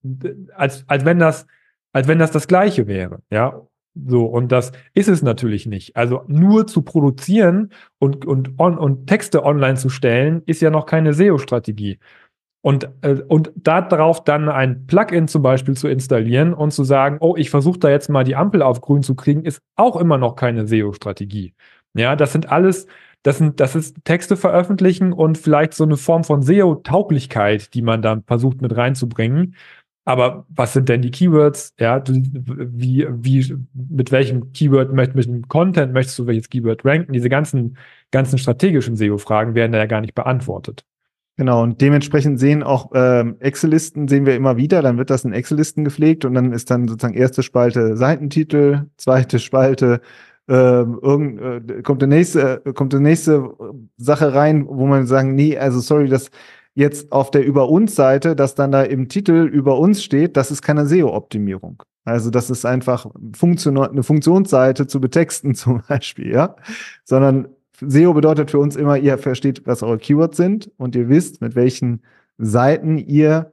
als, 0.54 0.84
als 0.88 1.04
wenn 1.04 1.18
das, 1.18 1.46
als 1.92 2.08
wenn 2.08 2.18
das 2.18 2.30
das 2.30 2.48
Gleiche 2.48 2.86
wäre. 2.86 3.20
Ja, 3.30 3.62
so, 3.94 4.24
und 4.24 4.50
das 4.50 4.72
ist 4.94 5.08
es 5.08 5.22
natürlich 5.22 5.66
nicht. 5.66 5.96
Also 5.96 6.24
nur 6.26 6.66
zu 6.66 6.82
produzieren 6.82 7.70
und, 7.98 8.26
und, 8.26 8.58
on, 8.58 8.76
und 8.76 9.06
Texte 9.06 9.44
online 9.44 9.76
zu 9.76 9.88
stellen, 9.88 10.42
ist 10.46 10.60
ja 10.60 10.70
noch 10.70 10.86
keine 10.86 11.14
SEO-Strategie. 11.14 12.00
Und, 12.64 12.88
äh, 13.02 13.20
und 13.28 13.52
darauf 13.56 14.24
dann 14.24 14.48
ein 14.48 14.86
Plugin 14.86 15.28
zum 15.28 15.42
Beispiel 15.42 15.76
zu 15.76 15.86
installieren 15.86 16.54
und 16.54 16.70
zu 16.70 16.82
sagen, 16.82 17.18
oh, 17.20 17.36
ich 17.36 17.50
versuche 17.50 17.78
da 17.78 17.90
jetzt 17.90 18.08
mal 18.08 18.24
die 18.24 18.36
Ampel 18.36 18.62
auf 18.62 18.80
grün 18.80 19.02
zu 19.02 19.14
kriegen, 19.14 19.44
ist 19.44 19.60
auch 19.76 19.96
immer 19.96 20.16
noch 20.16 20.34
keine 20.34 20.66
SEO-Strategie. 20.66 21.52
Ja, 21.92 22.16
das 22.16 22.32
sind 22.32 22.50
alles, 22.50 22.86
das 23.22 23.36
sind, 23.36 23.60
das 23.60 23.76
ist 23.76 23.98
Texte 24.04 24.38
veröffentlichen 24.38 25.12
und 25.12 25.36
vielleicht 25.36 25.74
so 25.74 25.84
eine 25.84 25.98
Form 25.98 26.24
von 26.24 26.40
SEO-Tauglichkeit, 26.40 27.74
die 27.74 27.82
man 27.82 28.00
dann 28.00 28.22
versucht 28.24 28.62
mit 28.62 28.74
reinzubringen. 28.74 29.56
Aber 30.06 30.46
was 30.48 30.72
sind 30.72 30.88
denn 30.88 31.02
die 31.02 31.10
Keywords? 31.10 31.74
Ja, 31.78 32.02
wie, 32.08 33.06
wie, 33.10 33.58
mit 33.74 34.10
welchem 34.10 34.54
Keyword 34.54 34.90
mit 34.90 35.14
welchem 35.14 35.48
Content 35.48 35.92
möchtest 35.92 36.18
du 36.18 36.26
welches 36.26 36.48
Keyword 36.48 36.82
ranken? 36.86 37.12
Diese 37.12 37.28
ganzen, 37.28 37.76
ganzen 38.10 38.38
strategischen 38.38 38.96
SEO-Fragen 38.96 39.54
werden 39.54 39.72
da 39.72 39.78
ja 39.78 39.86
gar 39.86 40.00
nicht 40.00 40.14
beantwortet. 40.14 40.86
Genau, 41.36 41.62
und 41.64 41.80
dementsprechend 41.80 42.38
sehen 42.38 42.62
auch 42.62 42.92
ähm, 42.94 43.36
Excel-Listen 43.40 44.06
sehen 44.06 44.24
wir 44.24 44.36
immer 44.36 44.56
wieder, 44.56 44.82
dann 44.82 44.98
wird 44.98 45.10
das 45.10 45.24
in 45.24 45.32
Excel-Listen 45.32 45.84
gepflegt 45.84 46.24
und 46.24 46.34
dann 46.34 46.52
ist 46.52 46.70
dann 46.70 46.86
sozusagen 46.86 47.14
erste 47.14 47.42
Spalte 47.42 47.96
Seitentitel, 47.96 48.86
zweite 48.96 49.40
Spalte 49.40 50.00
ähm, 50.46 51.00
irgend, 51.02 51.70
äh, 51.70 51.82
kommt 51.82 52.02
der 52.02 52.08
nächste, 52.08 52.62
äh, 52.64 52.72
kommt 52.72 52.92
die 52.92 53.00
nächste 53.00 53.50
Sache 53.96 54.34
rein, 54.34 54.66
wo 54.68 54.86
man 54.86 55.06
sagen, 55.06 55.34
nee, 55.34 55.56
also 55.58 55.80
sorry, 55.80 56.08
das 56.08 56.30
jetzt 56.74 57.12
auf 57.12 57.30
der 57.30 57.44
Über 57.44 57.68
uns 57.68 57.94
Seite, 57.94 58.36
dass 58.36 58.54
dann 58.54 58.72
da 58.72 58.82
im 58.82 59.08
Titel 59.08 59.48
über 59.52 59.78
uns 59.78 60.02
steht, 60.02 60.36
das 60.36 60.50
ist 60.50 60.62
keine 60.62 60.86
SEO-Optimierung. 60.86 61.82
Also 62.04 62.30
das 62.30 62.50
ist 62.50 62.66
einfach 62.66 63.06
Funktion 63.34 63.78
eine 63.78 64.02
Funktionsseite 64.02 64.86
zu 64.86 65.00
betexten 65.00 65.54
zum 65.54 65.82
Beispiel, 65.88 66.32
ja. 66.32 66.56
Sondern 67.04 67.48
SEO 67.80 68.14
bedeutet 68.14 68.50
für 68.50 68.58
uns 68.58 68.76
immer, 68.76 68.96
ihr 68.96 69.18
versteht, 69.18 69.66
was 69.66 69.82
eure 69.82 69.98
Keywords 69.98 70.36
sind 70.36 70.70
und 70.76 70.94
ihr 70.94 71.08
wisst, 71.08 71.40
mit 71.40 71.56
welchen 71.56 72.02
Seiten 72.38 72.98
ihr 72.98 73.52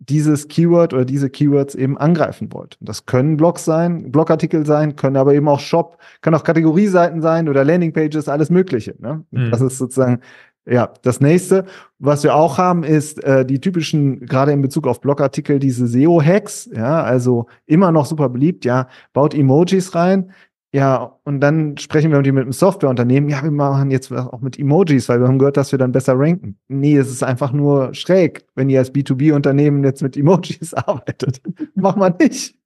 dieses 0.00 0.48
Keyword 0.48 0.94
oder 0.94 1.04
diese 1.04 1.28
Keywords 1.28 1.74
eben 1.74 1.98
angreifen 1.98 2.52
wollt. 2.52 2.78
Das 2.80 3.04
können 3.04 3.36
Blogs 3.36 3.66
sein, 3.66 4.10
Blogartikel 4.10 4.64
sein, 4.64 4.96
können 4.96 5.16
aber 5.16 5.34
eben 5.34 5.46
auch 5.46 5.60
Shop, 5.60 5.98
können 6.22 6.36
auch 6.36 6.44
Kategorieseiten 6.44 7.20
sein 7.20 7.48
oder 7.50 7.64
Landingpages, 7.64 8.28
alles 8.28 8.48
Mögliche. 8.48 8.94
Ne? 8.98 9.24
Mhm. 9.30 9.50
Das 9.50 9.60
ist 9.60 9.76
sozusagen 9.76 10.20
ja, 10.66 10.92
das 11.02 11.20
nächste, 11.20 11.64
was 11.98 12.22
wir 12.22 12.34
auch 12.34 12.58
haben, 12.58 12.84
ist 12.84 13.22
äh, 13.24 13.44
die 13.44 13.60
typischen, 13.60 14.26
gerade 14.26 14.52
in 14.52 14.62
Bezug 14.62 14.86
auf 14.86 15.00
Blogartikel, 15.00 15.58
diese 15.58 15.86
SEO-Hacks, 15.86 16.70
ja, 16.74 17.02
also 17.02 17.46
immer 17.66 17.90
noch 17.92 18.06
super 18.06 18.28
beliebt, 18.28 18.64
ja, 18.64 18.88
baut 19.12 19.34
Emojis 19.34 19.94
rein, 19.94 20.32
ja, 20.72 21.18
und 21.24 21.40
dann 21.40 21.76
sprechen 21.78 22.12
wir 22.12 22.18
mit 22.18 22.28
einem 22.28 22.52
Softwareunternehmen, 22.52 23.28
ja, 23.28 23.42
wir 23.42 23.50
machen 23.50 23.90
jetzt 23.90 24.12
auch 24.12 24.40
mit 24.40 24.56
Emojis, 24.56 25.08
weil 25.08 25.20
wir 25.20 25.26
haben 25.26 25.38
gehört, 25.38 25.56
dass 25.56 25.72
wir 25.72 25.78
dann 25.80 25.90
besser 25.90 26.16
ranken. 26.16 26.58
Nee, 26.68 26.96
es 26.96 27.10
ist 27.10 27.24
einfach 27.24 27.52
nur 27.52 27.92
schräg, 27.92 28.46
wenn 28.54 28.70
ihr 28.70 28.78
als 28.78 28.94
B2B-Unternehmen 28.94 29.82
jetzt 29.82 30.00
mit 30.00 30.16
Emojis 30.16 30.72
arbeitet. 30.74 31.40
Mach 31.74 31.96
mal 31.96 32.14
nicht. 32.20 32.56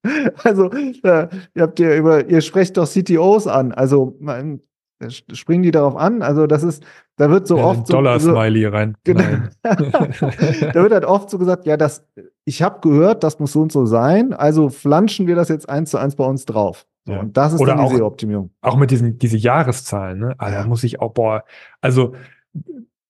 Also, 0.42 0.70
äh, 0.70 1.28
ihr 1.54 1.62
habt 1.62 1.80
ihr 1.80 1.96
über, 1.96 2.28
ihr 2.28 2.42
sprecht 2.42 2.76
doch 2.76 2.87
CTOs 2.87 3.46
an. 3.46 3.73
Also, 3.73 4.16
man, 4.20 4.61
springen 5.08 5.62
die 5.62 5.70
darauf 5.70 5.96
an. 5.96 6.23
Also 6.23 6.46
das 6.46 6.62
ist, 6.62 6.84
da 7.16 7.30
wird 7.30 7.46
so 7.46 7.56
ja, 7.56 7.64
oft 7.64 7.87
so 7.87 7.94
Dollar-Smiley 7.94 8.66
rein. 8.66 8.96
Genau. 9.04 9.23
da 9.62 10.75
wird 10.75 10.92
halt 10.92 11.04
oft 11.04 11.30
so 11.30 11.38
gesagt, 11.38 11.66
ja, 11.66 11.76
das, 11.76 12.06
ich 12.44 12.62
habe 12.62 12.80
gehört, 12.80 13.25
das 13.25 13.38
muss 13.38 13.52
so 13.52 13.62
und 13.62 13.73
so 13.73 13.87
sein. 13.87 14.32
Also 14.32 14.68
flanschen 14.68 15.26
wir 15.26 15.37
das 15.37 15.49
jetzt 15.49 15.68
eins 15.68 15.90
zu 15.90 15.99
eins 15.99 16.16
bei 16.16 16.25
uns 16.25 16.44
drauf. 16.44 16.87
So, 17.06 17.12
ja. 17.12 17.20
Und 17.20 17.37
das 17.37 17.52
ist 17.52 17.61
Oder 17.61 17.76
dann 17.76 17.88
diese 17.88 18.04
Optimierung. 18.04 18.50
Auch 18.61 18.76
mit 18.76 18.90
diesen 18.90 19.18
diese 19.18 19.37
Jahreszahlen. 19.37 20.18
Ne? 20.18 20.34
Ah, 20.38 20.50
ja. 20.50 20.62
Da 20.62 20.66
muss 20.66 20.84
ich 20.84 21.00
auch 21.00 21.12
boah, 21.12 21.44
also 21.80 22.14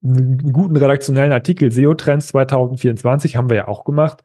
einen 0.03 0.53
guten 0.53 0.77
redaktionellen 0.77 1.33
Artikel 1.33 1.71
SEO 1.73 1.95
Trends 1.95 2.29
2024 2.29 3.37
haben 3.37 3.49
wir 3.49 3.57
ja 3.57 3.69
auch 3.69 3.85
gemacht. 3.85 4.23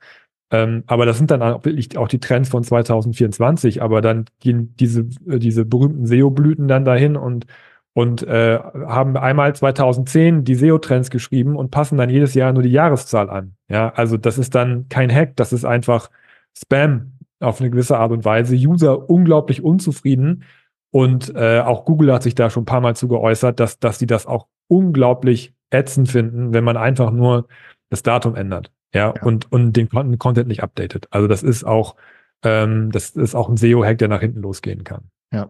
Ähm, 0.52 0.84
aber 0.88 1.06
das 1.06 1.18
sind 1.18 1.30
dann 1.32 1.42
auch 1.44 1.64
wirklich 1.64 1.98
auch 1.98 2.08
die 2.08 2.20
Trends 2.20 2.50
von 2.50 2.64
2024. 2.64 3.82
Aber 3.82 4.02
dann 4.02 4.26
gehen 4.40 4.76
diese, 4.80 5.08
äh, 5.28 5.40
diese 5.40 5.66
berühmten 5.66 6.06
SEO-Blüten 6.06 6.68
dann 6.68 6.86
dahin 6.86 7.16
und, 7.16 7.46
und 7.94 8.24
äh, 8.24 8.60
haben 8.60 9.16
einmal 9.16 9.56
2010 9.56 10.44
die 10.44 10.56
SEO-Trends 10.56 11.12
geschrieben 11.12 11.56
und 11.56 11.72
passen 11.72 11.98
dann 11.98 12.10
jedes 12.10 12.34
Jahr 12.34 12.52
nur 12.52 12.64
die 12.64 12.72
Jahreszahl 12.72 13.30
an. 13.30 13.54
Ja, 13.70 13.90
also 13.90 14.18
das 14.18 14.38
ist 14.40 14.56
dann 14.56 14.90
kein 14.90 15.14
Hack, 15.14 15.36
das 15.36 15.54
ist 15.54 15.66
einfach 15.66 16.10
Spam 16.58 17.19
auf 17.40 17.60
eine 17.60 17.70
gewisse 17.70 17.98
Art 17.98 18.12
und 18.12 18.26
Weise. 18.26 18.56
User 18.56 19.10
unglaublich 19.10 19.64
unzufrieden. 19.64 20.44
Und 20.92 21.34
äh, 21.36 21.62
auch 21.62 21.86
Google 21.86 22.14
hat 22.14 22.24
sich 22.24 22.36
da 22.36 22.50
schon 22.50 22.64
ein 22.64 22.66
paar 22.66 22.82
Mal 22.82 22.96
zu 22.96 23.08
geäußert, 23.08 23.60
dass, 23.60 23.80
dass 23.80 24.00
sie 24.00 24.08
das 24.08 24.26
auch 24.26 24.48
unglaublich 24.68 25.54
ätzend 25.70 26.10
finden, 26.10 26.54
wenn 26.54 26.64
man 26.64 26.78
einfach 26.78 27.12
nur 27.12 27.48
das 27.90 28.04
Datum 28.04 28.36
ändert. 28.36 28.72
Ja, 28.94 29.14
ja. 29.16 29.24
und, 29.24 29.52
und 29.52 29.74
den 29.74 29.90
Content 29.90 30.48
nicht 30.48 30.64
updatet. 30.64 31.08
Also 31.12 31.28
das 31.28 31.44
ist 31.44 31.64
auch, 31.64 31.96
ähm, 32.44 32.92
das 32.92 33.12
ist 33.12 33.36
auch 33.36 33.48
ein 33.48 33.58
SEO-Hack, 33.58 34.00
der 34.00 34.08
nach 34.08 34.22
hinten 34.22 34.42
losgehen 34.42 34.84
kann. 34.84 35.04
Ja. 35.32 35.50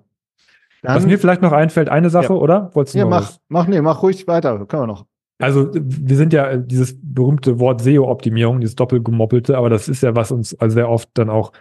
Dann, 0.81 0.95
Was 0.95 1.05
mir 1.05 1.19
vielleicht 1.19 1.41
noch 1.41 1.53
einfällt, 1.53 1.89
eine 1.89 2.09
Sache, 2.09 2.33
ja. 2.33 2.39
oder? 2.39 2.71
Wolltest 2.73 2.95
du 2.95 2.99
ja, 2.99 3.05
mach, 3.05 3.21
was? 3.21 3.41
mach, 3.47 3.67
nee, 3.67 3.81
mach 3.81 4.03
ruhig 4.03 4.27
weiter. 4.27 4.65
Können 4.65 4.83
wir 4.83 4.87
noch. 4.87 5.05
Also 5.41 5.69
wir 5.73 6.17
sind 6.17 6.33
ja 6.33 6.57
dieses 6.57 6.97
berühmte 7.01 7.59
Wort 7.59 7.81
SEO-Optimierung, 7.81 8.59
dieses 8.59 8.75
doppelgemoppelte, 8.75 9.57
aber 9.57 9.69
das 9.69 9.87
ist 9.87 10.03
ja, 10.03 10.13
was 10.15 10.31
uns 10.31 10.53
also 10.59 10.73
sehr 10.73 10.89
oft 10.89 11.09
dann 11.13 11.29
auch 11.29 11.53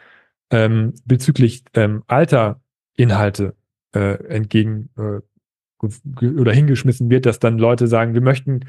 ähm, 0.51 0.95
bezüglich 1.05 1.65
ähm, 1.75 2.03
alter 2.07 2.61
Inhalte 2.97 3.55
äh, 3.95 4.23
entgegen 4.27 4.91
äh, 4.97 5.21
oder 6.23 6.53
hingeschmissen 6.53 7.09
wird, 7.11 7.27
dass 7.27 7.39
dann 7.39 7.59
Leute 7.59 7.87
sagen, 7.87 8.15
wir 8.15 8.21
möchten 8.21 8.65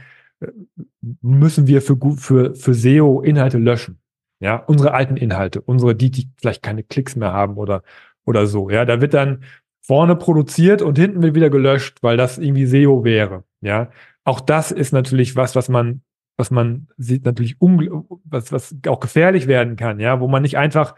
müssen 1.21 1.67
wir 1.67 1.81
für, 1.81 1.97
für, 2.17 2.55
für 2.55 2.73
SEO 2.73 3.21
Inhalte 3.21 3.57
löschen. 3.57 3.99
Ja, 4.39 4.55
unsere 4.55 4.93
alten 4.93 5.17
Inhalte, 5.17 5.61
unsere, 5.61 5.95
die, 5.95 6.11
die 6.11 6.29
vielleicht 6.37 6.63
keine 6.63 6.83
Klicks 6.83 7.17
mehr 7.17 7.33
haben 7.33 7.57
oder, 7.57 7.83
oder 8.25 8.45
so. 8.47 8.69
Ja, 8.69 8.85
da 8.85 9.01
wird 9.01 9.13
dann 9.13 9.43
vorne 9.81 10.15
produziert 10.15 10.81
und 10.81 10.97
hinten 10.97 11.21
wird 11.21 11.35
wieder 11.35 11.49
gelöscht, 11.49 11.97
weil 12.01 12.15
das 12.15 12.37
irgendwie 12.37 12.65
SEO 12.65 13.03
wäre. 13.03 13.43
Ja, 13.59 13.89
auch 14.23 14.39
das 14.39 14.71
ist 14.71 14.93
natürlich 14.93 15.35
was, 15.35 15.55
was 15.57 15.67
man, 15.67 16.03
was 16.37 16.51
man 16.51 16.87
sieht 16.95 17.25
natürlich 17.25 17.57
was, 17.59 18.53
was 18.53 18.75
auch 18.87 19.01
gefährlich 19.01 19.47
werden 19.47 19.75
kann. 19.75 19.99
Ja, 19.99 20.21
wo 20.21 20.29
man 20.29 20.43
nicht 20.43 20.57
einfach 20.57 20.95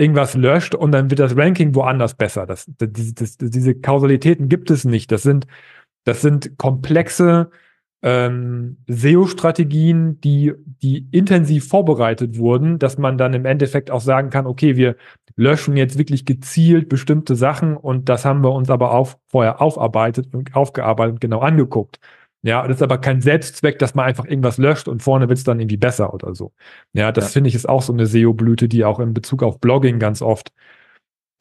irgendwas 0.00 0.34
löscht 0.34 0.74
und 0.74 0.92
dann 0.92 1.10
wird 1.10 1.20
das 1.20 1.36
Ranking 1.36 1.74
woanders 1.74 2.14
besser. 2.14 2.46
Das, 2.46 2.70
das, 2.78 3.14
das, 3.14 3.36
diese 3.38 3.74
Kausalitäten 3.74 4.48
gibt 4.48 4.70
es 4.70 4.84
nicht. 4.84 5.12
Das 5.12 5.22
sind, 5.22 5.46
das 6.04 6.22
sind 6.22 6.56
komplexe 6.56 7.50
ähm, 8.02 8.78
SEO-Strategien, 8.86 10.18
die, 10.22 10.54
die 10.82 11.06
intensiv 11.10 11.68
vorbereitet 11.68 12.38
wurden, 12.38 12.78
dass 12.78 12.96
man 12.96 13.18
dann 13.18 13.34
im 13.34 13.44
Endeffekt 13.44 13.90
auch 13.90 14.00
sagen 14.00 14.30
kann, 14.30 14.46
okay, 14.46 14.76
wir 14.76 14.96
löschen 15.36 15.76
jetzt 15.76 15.98
wirklich 15.98 16.24
gezielt 16.24 16.88
bestimmte 16.88 17.36
Sachen 17.36 17.76
und 17.76 18.08
das 18.08 18.24
haben 18.24 18.42
wir 18.42 18.52
uns 18.52 18.70
aber 18.70 18.92
auch 18.92 19.18
vorher 19.28 19.60
aufarbeitet 19.60 20.34
und 20.34 20.54
aufgearbeitet 20.56 21.14
und 21.14 21.20
genau 21.20 21.40
angeguckt. 21.40 22.00
Ja, 22.42 22.66
das 22.66 22.76
ist 22.76 22.82
aber 22.82 22.98
kein 22.98 23.20
Selbstzweck, 23.20 23.78
dass 23.78 23.94
man 23.94 24.06
einfach 24.06 24.24
irgendwas 24.24 24.56
löscht 24.56 24.88
und 24.88 25.02
vorne 25.02 25.28
wird 25.28 25.38
es 25.38 25.44
dann 25.44 25.60
irgendwie 25.60 25.76
besser 25.76 26.14
oder 26.14 26.34
so. 26.34 26.52
Ja, 26.92 27.12
das 27.12 27.24
ja. 27.24 27.30
finde 27.30 27.48
ich 27.48 27.54
ist 27.54 27.68
auch 27.68 27.82
so 27.82 27.92
eine 27.92 28.06
SEO-Blüte, 28.06 28.66
die 28.66 28.84
auch 28.84 28.98
in 28.98 29.12
Bezug 29.12 29.42
auf 29.42 29.60
Blogging 29.60 29.98
ganz 29.98 30.22
oft 30.22 30.52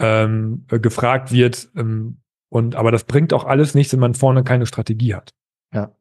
ähm, 0.01 0.65
äh, 0.69 0.79
gefragt 0.79 1.31
wird. 1.31 1.69
Ähm, 1.75 2.17
und 2.49 2.75
aber 2.75 2.91
das 2.91 3.05
bringt 3.05 3.33
auch 3.33 3.45
alles 3.45 3.75
nichts, 3.75 3.93
wenn 3.93 3.99
man 3.99 4.13
vorne 4.13 4.43
keine 4.43 4.65
Strategie 4.65 5.15
hat. 5.15 5.33
Ja. 5.73 5.91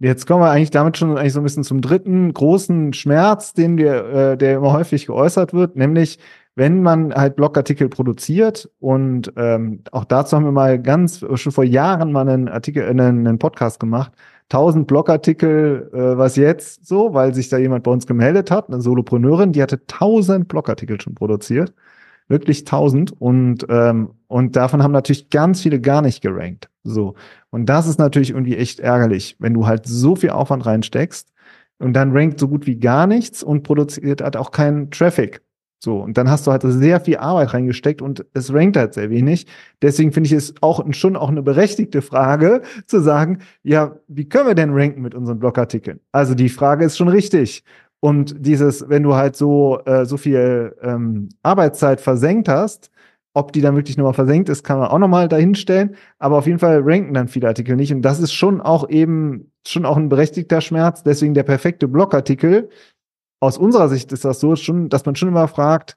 Jetzt 0.00 0.26
kommen 0.26 0.42
wir 0.42 0.50
eigentlich 0.50 0.70
damit 0.70 0.96
schon 0.96 1.16
eigentlich 1.16 1.32
so 1.32 1.40
ein 1.40 1.44
bisschen 1.44 1.64
zum 1.64 1.80
dritten 1.80 2.32
großen 2.32 2.92
Schmerz, 2.92 3.54
den 3.54 3.76
wir, 3.78 4.04
äh, 4.04 4.36
der 4.36 4.56
immer 4.56 4.72
häufig 4.72 5.06
geäußert 5.06 5.52
wird, 5.52 5.74
nämlich 5.74 6.20
wenn 6.58 6.82
man 6.82 7.14
halt 7.14 7.36
Blogartikel 7.36 7.88
produziert 7.88 8.68
und 8.80 9.32
ähm, 9.36 9.84
auch 9.92 10.04
dazu 10.04 10.34
haben 10.36 10.44
wir 10.44 10.50
mal 10.50 10.82
ganz 10.82 11.24
schon 11.34 11.52
vor 11.52 11.62
Jahren 11.62 12.10
mal 12.10 12.28
einen 12.28 12.48
Artikel, 12.48 12.82
äh, 12.82 12.88
einen, 12.88 13.38
Podcast 13.38 13.78
gemacht. 13.78 14.10
1000 14.50 14.88
Blogartikel, 14.88 15.88
äh, 15.92 16.18
was 16.18 16.34
jetzt 16.34 16.84
so, 16.84 17.14
weil 17.14 17.32
sich 17.32 17.48
da 17.48 17.58
jemand 17.58 17.84
bei 17.84 17.92
uns 17.92 18.06
gemeldet 18.08 18.50
hat, 18.50 18.68
eine 18.68 18.80
Solopreneurin, 18.80 19.52
die 19.52 19.62
hatte 19.62 19.76
1000 19.76 20.48
Blogartikel 20.48 21.00
schon 21.00 21.14
produziert 21.14 21.72
wirklich 22.28 22.60
1000 22.60 23.12
und 23.20 23.66
ähm, 23.70 24.10
und 24.26 24.56
davon 24.56 24.82
haben 24.82 24.92
natürlich 24.92 25.30
ganz 25.30 25.62
viele 25.62 25.80
gar 25.80 26.02
nicht 26.02 26.20
gerankt. 26.22 26.68
So 26.82 27.14
und 27.50 27.66
das 27.66 27.86
ist 27.86 27.98
natürlich 27.98 28.30
irgendwie 28.30 28.56
echt 28.56 28.80
ärgerlich, 28.80 29.36
wenn 29.38 29.54
du 29.54 29.66
halt 29.66 29.86
so 29.86 30.16
viel 30.16 30.30
Aufwand 30.30 30.66
reinsteckst 30.66 31.32
und 31.78 31.94
dann 31.94 32.12
rankt 32.12 32.40
so 32.40 32.48
gut 32.48 32.66
wie 32.66 32.76
gar 32.76 33.06
nichts 33.06 33.42
und 33.42 33.62
produziert 33.62 34.22
halt 34.22 34.36
auch 34.36 34.50
keinen 34.50 34.90
Traffic. 34.90 35.40
So, 35.80 36.00
und 36.00 36.18
dann 36.18 36.28
hast 36.28 36.46
du 36.46 36.50
halt 36.50 36.62
sehr 36.64 37.00
viel 37.00 37.18
Arbeit 37.18 37.54
reingesteckt 37.54 38.02
und 38.02 38.26
es 38.34 38.52
rankt 38.52 38.76
halt 38.76 38.94
sehr 38.94 39.10
wenig. 39.10 39.46
Deswegen 39.80 40.10
finde 40.10 40.26
ich 40.26 40.32
es 40.32 40.54
auch 40.60 40.84
schon 40.92 41.16
auch 41.16 41.28
eine 41.28 41.42
berechtigte 41.42 42.02
Frage 42.02 42.62
zu 42.86 43.00
sagen, 43.00 43.38
ja, 43.62 43.96
wie 44.08 44.28
können 44.28 44.48
wir 44.48 44.54
denn 44.56 44.72
ranken 44.72 45.02
mit 45.02 45.14
unseren 45.14 45.38
Blogartikeln? 45.38 46.00
Also 46.10 46.34
die 46.34 46.48
Frage 46.48 46.84
ist 46.84 46.96
schon 46.96 47.08
richtig. 47.08 47.62
Und 48.00 48.34
dieses, 48.38 48.88
wenn 48.88 49.02
du 49.02 49.14
halt 49.14 49.36
so, 49.36 49.80
äh, 49.84 50.04
so 50.04 50.16
viel 50.16 50.76
ähm, 50.82 51.28
Arbeitszeit 51.42 52.00
versenkt 52.00 52.48
hast, 52.48 52.90
ob 53.34 53.52
die 53.52 53.60
dann 53.60 53.76
wirklich 53.76 53.96
nochmal 53.96 54.14
versenkt 54.14 54.48
ist, 54.48 54.64
kann 54.64 54.78
man 54.78 54.88
auch 54.88 54.98
nochmal 54.98 55.28
dahinstellen. 55.28 55.96
Aber 56.18 56.38
auf 56.38 56.46
jeden 56.46 56.58
Fall 56.58 56.80
ranken 56.82 57.14
dann 57.14 57.28
viele 57.28 57.46
Artikel 57.48 57.76
nicht. 57.76 57.92
Und 57.92 58.02
das 58.02 58.18
ist 58.20 58.32
schon 58.32 58.60
auch 58.60 58.88
eben, 58.88 59.52
schon 59.66 59.84
auch 59.84 59.96
ein 59.96 60.08
berechtigter 60.08 60.60
Schmerz. 60.60 61.04
Deswegen 61.04 61.34
der 61.34 61.44
perfekte 61.44 61.86
Blogartikel. 61.86 62.68
Aus 63.40 63.58
unserer 63.58 63.88
Sicht 63.88 64.12
ist 64.12 64.24
das 64.24 64.40
so 64.40 64.56
schon, 64.56 64.88
dass 64.88 65.06
man 65.06 65.16
schon 65.16 65.28
immer 65.28 65.48
fragt, 65.48 65.96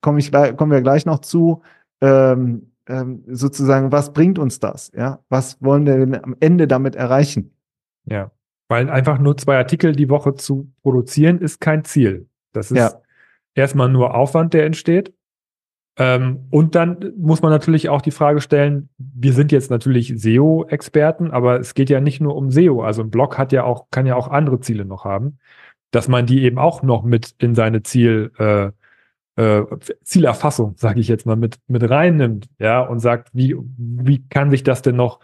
komme 0.00 0.18
ich, 0.18 0.32
kommen 0.32 0.72
wir 0.72 0.82
gleich 0.82 1.06
noch 1.06 1.20
zu, 1.20 1.62
ähm, 2.00 2.70
ähm, 2.88 3.22
sozusagen, 3.28 3.92
was 3.92 4.12
bringt 4.12 4.38
uns 4.38 4.58
das? 4.58 4.90
Ja, 4.94 5.20
was 5.28 5.62
wollen 5.62 5.86
wir 5.86 5.98
denn 5.98 6.14
am 6.22 6.36
Ende 6.40 6.66
damit 6.66 6.96
erreichen? 6.96 7.54
Ja. 8.04 8.30
Weil 8.68 8.88
einfach 8.88 9.18
nur 9.18 9.36
zwei 9.36 9.56
Artikel 9.56 9.92
die 9.92 10.10
Woche 10.10 10.34
zu 10.34 10.72
produzieren, 10.82 11.38
ist 11.38 11.60
kein 11.60 11.84
Ziel. 11.84 12.28
Das 12.52 12.70
ist 12.70 12.78
ja. 12.78 12.92
erstmal 13.54 13.88
nur 13.88 14.14
Aufwand, 14.14 14.54
der 14.54 14.64
entsteht. 14.64 15.12
Ähm, 15.96 16.46
und 16.50 16.74
dann 16.74 17.12
muss 17.16 17.42
man 17.42 17.50
natürlich 17.50 17.88
auch 17.88 18.00
die 18.00 18.10
Frage 18.10 18.40
stellen, 18.40 18.88
wir 18.96 19.32
sind 19.32 19.52
jetzt 19.52 19.70
natürlich 19.70 20.14
SEO-Experten, 20.16 21.30
aber 21.30 21.60
es 21.60 21.74
geht 21.74 21.90
ja 21.90 22.00
nicht 22.00 22.20
nur 22.20 22.36
um 22.36 22.50
SEO. 22.50 22.82
Also 22.82 23.02
ein 23.02 23.10
Blog 23.10 23.38
hat 23.38 23.52
ja 23.52 23.64
auch, 23.64 23.86
kann 23.90 24.06
ja 24.06 24.14
auch 24.14 24.28
andere 24.28 24.60
Ziele 24.60 24.84
noch 24.84 25.04
haben, 25.04 25.38
dass 25.90 26.08
man 26.08 26.26
die 26.26 26.42
eben 26.42 26.58
auch 26.58 26.82
noch 26.82 27.02
mit 27.02 27.34
in 27.38 27.54
seine 27.54 27.82
Ziel, 27.82 28.32
äh, 28.38 28.70
äh, 29.36 29.64
Zielerfassung, 30.04 30.74
sage 30.76 31.00
ich 31.00 31.08
jetzt 31.08 31.26
mal, 31.26 31.36
mit, 31.36 31.58
mit 31.66 31.88
reinnimmt, 31.88 32.48
ja, 32.58 32.80
und 32.80 33.00
sagt, 33.00 33.30
wie, 33.32 33.56
wie 33.76 34.26
kann 34.28 34.50
sich 34.50 34.62
das 34.62 34.82
denn 34.82 34.96
noch 34.96 35.20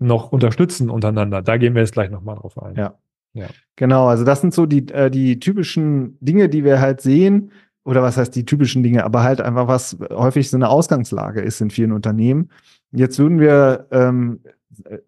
noch 0.00 0.32
unterstützen 0.32 0.90
untereinander. 0.90 1.42
Da 1.42 1.58
gehen 1.58 1.74
wir 1.74 1.82
jetzt 1.82 1.92
gleich 1.92 2.10
nochmal 2.10 2.36
drauf 2.36 2.60
ein. 2.60 2.74
Ja. 2.74 2.98
Ja. 3.32 3.46
Genau, 3.76 4.08
also 4.08 4.24
das 4.24 4.40
sind 4.40 4.52
so 4.52 4.66
die, 4.66 4.88
äh, 4.88 5.10
die 5.10 5.38
typischen 5.38 6.18
Dinge, 6.20 6.48
die 6.48 6.64
wir 6.64 6.80
halt 6.80 7.00
sehen. 7.00 7.52
Oder 7.84 8.02
was 8.02 8.16
heißt 8.16 8.34
die 8.34 8.44
typischen 8.44 8.82
Dinge, 8.82 9.04
aber 9.04 9.22
halt 9.22 9.40
einfach, 9.40 9.66
was 9.66 9.96
häufig 10.10 10.50
so 10.50 10.56
eine 10.56 10.68
Ausgangslage 10.68 11.40
ist 11.40 11.60
in 11.60 11.70
vielen 11.70 11.92
Unternehmen. 11.92 12.50
Jetzt 12.92 13.18
würden 13.18 13.40
wir 13.40 13.86
ähm, 13.90 14.40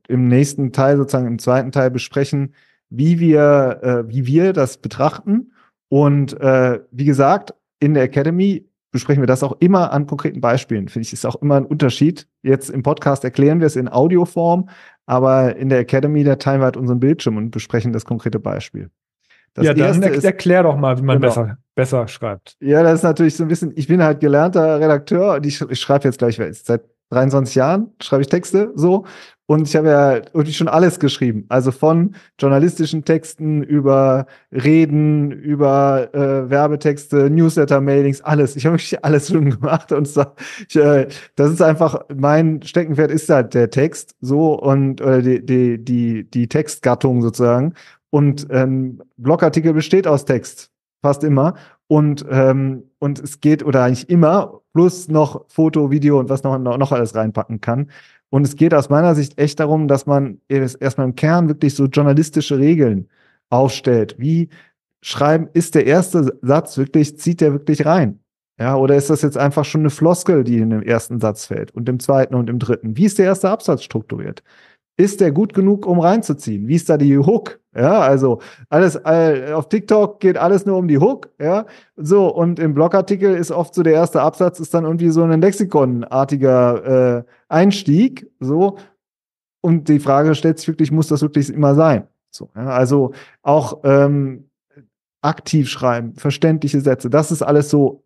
im 0.08 0.28
nächsten 0.28 0.72
Teil, 0.72 0.96
sozusagen 0.96 1.26
im 1.26 1.38
zweiten 1.38 1.70
Teil 1.72 1.90
besprechen, 1.90 2.54
wie 2.94 3.18
wir, 3.18 3.80
äh, 3.82 4.08
wie 4.08 4.26
wir 4.26 4.52
das 4.52 4.76
betrachten. 4.76 5.52
Und 5.88 6.38
äh, 6.40 6.80
wie 6.90 7.04
gesagt, 7.04 7.54
in 7.80 7.94
der 7.94 8.04
Academy 8.04 8.68
besprechen 8.90 9.22
wir 9.22 9.26
das 9.26 9.42
auch 9.42 9.56
immer 9.60 9.92
an 9.92 10.06
konkreten 10.06 10.40
Beispielen. 10.40 10.88
Finde 10.88 11.06
ich, 11.06 11.12
ist 11.12 11.24
auch 11.24 11.36
immer 11.36 11.56
ein 11.56 11.64
Unterschied. 11.64 12.28
Jetzt 12.42 12.68
im 12.68 12.82
Podcast 12.82 13.24
erklären 13.24 13.60
wir 13.60 13.66
es 13.66 13.76
in 13.76 13.88
Audioform, 13.88 14.68
aber 15.06 15.56
in 15.56 15.70
der 15.70 15.78
Academy, 15.78 16.22
da 16.22 16.36
teilen 16.36 16.60
wir 16.60 16.66
halt 16.66 16.76
unseren 16.76 17.00
Bildschirm 17.00 17.38
und 17.38 17.50
besprechen 17.50 17.92
das 17.92 18.04
konkrete 18.04 18.38
Beispiel. 18.38 18.90
Das 19.54 19.66
ja, 19.66 19.74
dann 19.74 20.02
er, 20.02 20.12
ist, 20.12 20.24
erklär 20.24 20.62
doch 20.62 20.76
mal, 20.76 20.98
wie 20.98 21.02
man 21.02 21.20
genau. 21.20 21.28
besser, 21.28 21.58
besser 21.74 22.08
schreibt. 22.08 22.56
Ja, 22.60 22.82
das 22.82 22.96
ist 22.96 23.02
natürlich 23.02 23.36
so 23.36 23.44
ein 23.44 23.48
bisschen, 23.48 23.72
ich 23.74 23.88
bin 23.88 24.02
halt 24.02 24.20
gelernter 24.20 24.80
Redakteur 24.80 25.34
und 25.36 25.46
ich, 25.46 25.60
ich 25.62 25.80
schreibe 25.80 26.04
jetzt 26.04 26.18
gleich, 26.18 26.40
seit 26.62 26.82
23 27.10 27.54
Jahren 27.54 27.90
schreibe 28.00 28.22
ich 28.22 28.28
Texte 28.28 28.72
so 28.74 29.04
und 29.52 29.68
ich 29.68 29.76
habe 29.76 29.88
ja 29.88 30.14
irgendwie 30.14 30.54
schon 30.54 30.68
alles 30.68 30.98
geschrieben. 30.98 31.44
Also 31.50 31.72
von 31.72 32.14
journalistischen 32.40 33.04
Texten 33.04 33.62
über 33.62 34.24
Reden, 34.50 35.30
über 35.30 36.08
äh, 36.14 36.48
Werbetexte, 36.48 37.28
Newsletter-Mailings, 37.28 38.22
alles. 38.22 38.56
Ich 38.56 38.64
habe 38.64 38.76
wirklich 38.76 39.04
alles 39.04 39.28
schon 39.28 39.50
gemacht. 39.60 39.92
Und 39.92 40.08
so, 40.08 40.24
ich, 40.66 40.76
äh, 40.76 41.06
das 41.36 41.52
ist 41.52 41.60
einfach, 41.60 42.00
mein 42.16 42.62
Steckenpferd 42.62 43.10
ist 43.10 43.28
halt 43.28 43.52
der 43.52 43.68
Text 43.68 44.16
so 44.22 44.58
und 44.58 45.02
oder 45.02 45.20
die, 45.20 45.44
die, 45.44 45.84
die, 45.84 46.24
die 46.30 46.48
Textgattung 46.48 47.20
sozusagen. 47.20 47.74
Und 48.08 48.46
ähm, 48.48 49.02
Blogartikel 49.18 49.74
besteht 49.74 50.06
aus 50.06 50.24
Text, 50.24 50.70
fast 51.02 51.24
immer. 51.24 51.56
Und, 51.88 52.24
ähm, 52.30 52.84
und 53.00 53.20
es 53.20 53.40
geht, 53.40 53.62
oder 53.62 53.84
eigentlich 53.84 54.08
immer, 54.08 54.62
plus 54.72 55.08
noch 55.08 55.44
Foto, 55.48 55.90
Video 55.90 56.18
und 56.18 56.30
was 56.30 56.42
noch, 56.42 56.56
noch 56.56 56.92
alles 56.92 57.14
reinpacken 57.14 57.60
kann. 57.60 57.90
Und 58.32 58.46
es 58.46 58.56
geht 58.56 58.72
aus 58.72 58.88
meiner 58.88 59.14
Sicht 59.14 59.38
echt 59.38 59.60
darum, 59.60 59.88
dass 59.88 60.06
man 60.06 60.40
erstmal 60.48 61.06
im 61.06 61.16
Kern 61.16 61.48
wirklich 61.48 61.74
so 61.74 61.84
journalistische 61.84 62.58
Regeln 62.58 63.08
aufstellt. 63.50 64.16
Wie 64.18 64.48
schreiben, 65.02 65.48
ist 65.52 65.74
der 65.74 65.86
erste 65.86 66.38
Satz 66.40 66.78
wirklich, 66.78 67.18
zieht 67.18 67.42
der 67.42 67.52
wirklich 67.52 67.84
rein? 67.84 68.20
Ja, 68.58 68.76
oder 68.76 68.96
ist 68.96 69.10
das 69.10 69.22
jetzt 69.22 69.36
einfach 69.36 69.64
schon 69.64 69.82
eine 69.82 69.90
Floskel, 69.90 70.44
die 70.44 70.58
in 70.58 70.70
dem 70.70 70.82
ersten 70.82 71.20
Satz 71.20 71.46
fällt 71.46 71.72
und 71.72 71.88
im 71.88 72.00
zweiten 72.00 72.34
und 72.34 72.48
im 72.48 72.58
dritten? 72.58 72.96
Wie 72.96 73.04
ist 73.04 73.18
der 73.18 73.26
erste 73.26 73.50
Absatz 73.50 73.82
strukturiert? 73.82 74.42
ist 74.96 75.20
der 75.20 75.32
gut 75.32 75.54
genug, 75.54 75.86
um 75.86 76.00
reinzuziehen? 76.00 76.68
Wie 76.68 76.74
ist 76.74 76.88
da 76.88 76.96
die 76.96 77.18
Hook? 77.18 77.61
Ja, 77.74 78.00
also 78.00 78.40
alles 78.68 78.96
all, 78.98 79.54
auf 79.54 79.68
TikTok 79.68 80.20
geht 80.20 80.36
alles 80.36 80.66
nur 80.66 80.76
um 80.76 80.88
die 80.88 80.98
Hook, 80.98 81.30
ja. 81.40 81.64
So, 81.96 82.28
und 82.28 82.58
im 82.58 82.74
Blogartikel 82.74 83.34
ist 83.34 83.50
oft 83.50 83.74
so 83.74 83.82
der 83.82 83.94
erste 83.94 84.20
Absatz 84.20 84.60
ist 84.60 84.74
dann 84.74 84.84
irgendwie 84.84 85.08
so 85.08 85.22
ein 85.22 85.40
Lexikonartiger 85.40 87.18
äh, 87.18 87.24
Einstieg, 87.48 88.30
so. 88.40 88.76
Und 89.62 89.88
die 89.88 90.00
Frage 90.00 90.34
stellt 90.34 90.58
sich 90.58 90.68
wirklich, 90.68 90.92
muss 90.92 91.08
das 91.08 91.22
wirklich 91.22 91.48
immer 91.48 91.74
sein? 91.74 92.08
So, 92.30 92.50
ja, 92.54 92.66
also 92.66 93.12
auch 93.42 93.80
ähm, 93.84 94.50
aktiv 95.22 95.68
schreiben, 95.70 96.14
verständliche 96.14 96.80
Sätze, 96.80 97.08
das 97.08 97.30
ist 97.30 97.42
alles 97.42 97.70
so 97.70 98.04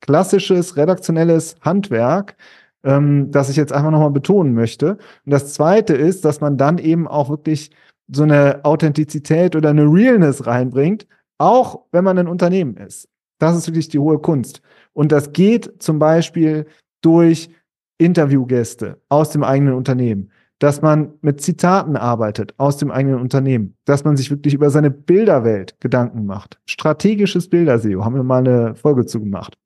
klassisches 0.00 0.76
redaktionelles 0.76 1.56
Handwerk, 1.62 2.36
ähm, 2.84 3.30
das 3.30 3.48
ich 3.48 3.56
jetzt 3.56 3.72
einfach 3.72 3.90
nochmal 3.90 4.10
betonen 4.10 4.54
möchte. 4.54 4.98
Und 5.24 5.32
das 5.32 5.54
zweite 5.54 5.94
ist, 5.94 6.24
dass 6.24 6.40
man 6.40 6.56
dann 6.56 6.78
eben 6.78 7.08
auch 7.08 7.30
wirklich 7.30 7.70
so 8.08 8.22
eine 8.22 8.64
Authentizität 8.64 9.56
oder 9.56 9.70
eine 9.70 9.84
Realness 9.84 10.46
reinbringt, 10.46 11.06
auch 11.38 11.84
wenn 11.92 12.04
man 12.04 12.18
ein 12.18 12.28
Unternehmen 12.28 12.76
ist. 12.76 13.08
Das 13.38 13.56
ist 13.56 13.66
wirklich 13.66 13.88
die 13.88 13.98
hohe 13.98 14.18
Kunst. 14.18 14.62
Und 14.92 15.10
das 15.10 15.32
geht 15.32 15.82
zum 15.82 15.98
Beispiel 15.98 16.66
durch 17.00 17.50
Interviewgäste 17.98 19.00
aus 19.08 19.30
dem 19.30 19.42
eigenen 19.42 19.74
Unternehmen, 19.74 20.30
dass 20.58 20.80
man 20.80 21.14
mit 21.22 21.40
Zitaten 21.40 21.96
arbeitet 21.96 22.54
aus 22.58 22.76
dem 22.76 22.90
eigenen 22.90 23.20
Unternehmen, 23.20 23.76
dass 23.84 24.04
man 24.04 24.16
sich 24.16 24.30
wirklich 24.30 24.54
über 24.54 24.70
seine 24.70 24.90
Bilderwelt 24.90 25.76
Gedanken 25.80 26.24
macht. 26.24 26.60
Strategisches 26.66 27.48
Bilderseo 27.48 28.04
haben 28.04 28.14
wir 28.14 28.22
mal 28.22 28.46
eine 28.46 28.76
Folge 28.76 29.06
zu 29.06 29.18
gemacht. 29.18 29.58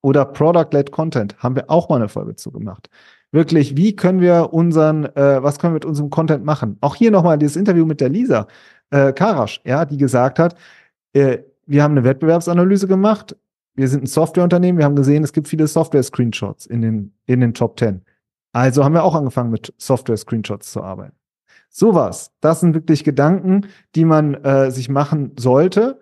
Oder 0.00 0.24
Product-led 0.24 0.92
Content 0.92 1.36
haben 1.38 1.56
wir 1.56 1.70
auch 1.70 1.88
mal 1.88 1.96
eine 1.96 2.08
Folge 2.08 2.36
zu 2.36 2.52
gemacht. 2.52 2.88
Wirklich, 3.30 3.76
wie 3.76 3.94
können 3.94 4.20
wir 4.20 4.52
unseren, 4.54 5.04
äh, 5.04 5.42
was 5.42 5.58
können 5.58 5.72
wir 5.72 5.76
mit 5.76 5.84
unserem 5.84 6.10
Content 6.10 6.44
machen? 6.44 6.78
Auch 6.80 6.94
hier 6.94 7.10
nochmal 7.10 7.36
dieses 7.36 7.56
Interview 7.56 7.84
mit 7.84 8.00
der 8.00 8.08
Lisa 8.08 8.46
äh, 8.90 9.12
Karasch, 9.12 9.60
ja, 9.64 9.84
die 9.84 9.98
gesagt 9.98 10.38
hat, 10.38 10.56
äh, 11.12 11.38
wir 11.66 11.82
haben 11.82 11.92
eine 11.92 12.04
Wettbewerbsanalyse 12.04 12.86
gemacht, 12.86 13.36
wir 13.74 13.88
sind 13.88 14.04
ein 14.04 14.06
Softwareunternehmen, 14.06 14.78
wir 14.78 14.86
haben 14.86 14.96
gesehen, 14.96 15.22
es 15.22 15.32
gibt 15.32 15.46
viele 15.48 15.66
Software-Screenshots 15.66 16.66
in 16.66 16.80
den, 16.80 17.12
in 17.26 17.40
den 17.40 17.54
Top 17.54 17.78
10. 17.78 18.02
Also 18.52 18.84
haben 18.84 18.94
wir 18.94 19.04
auch 19.04 19.14
angefangen 19.14 19.50
mit 19.50 19.74
Software-Screenshots 19.76 20.72
zu 20.72 20.82
arbeiten. 20.82 21.14
Sowas, 21.68 22.32
das 22.40 22.60
sind 22.60 22.74
wirklich 22.74 23.04
Gedanken, 23.04 23.66
die 23.94 24.04
man 24.04 24.34
äh, 24.34 24.70
sich 24.70 24.88
machen 24.88 25.32
sollte, 25.38 26.00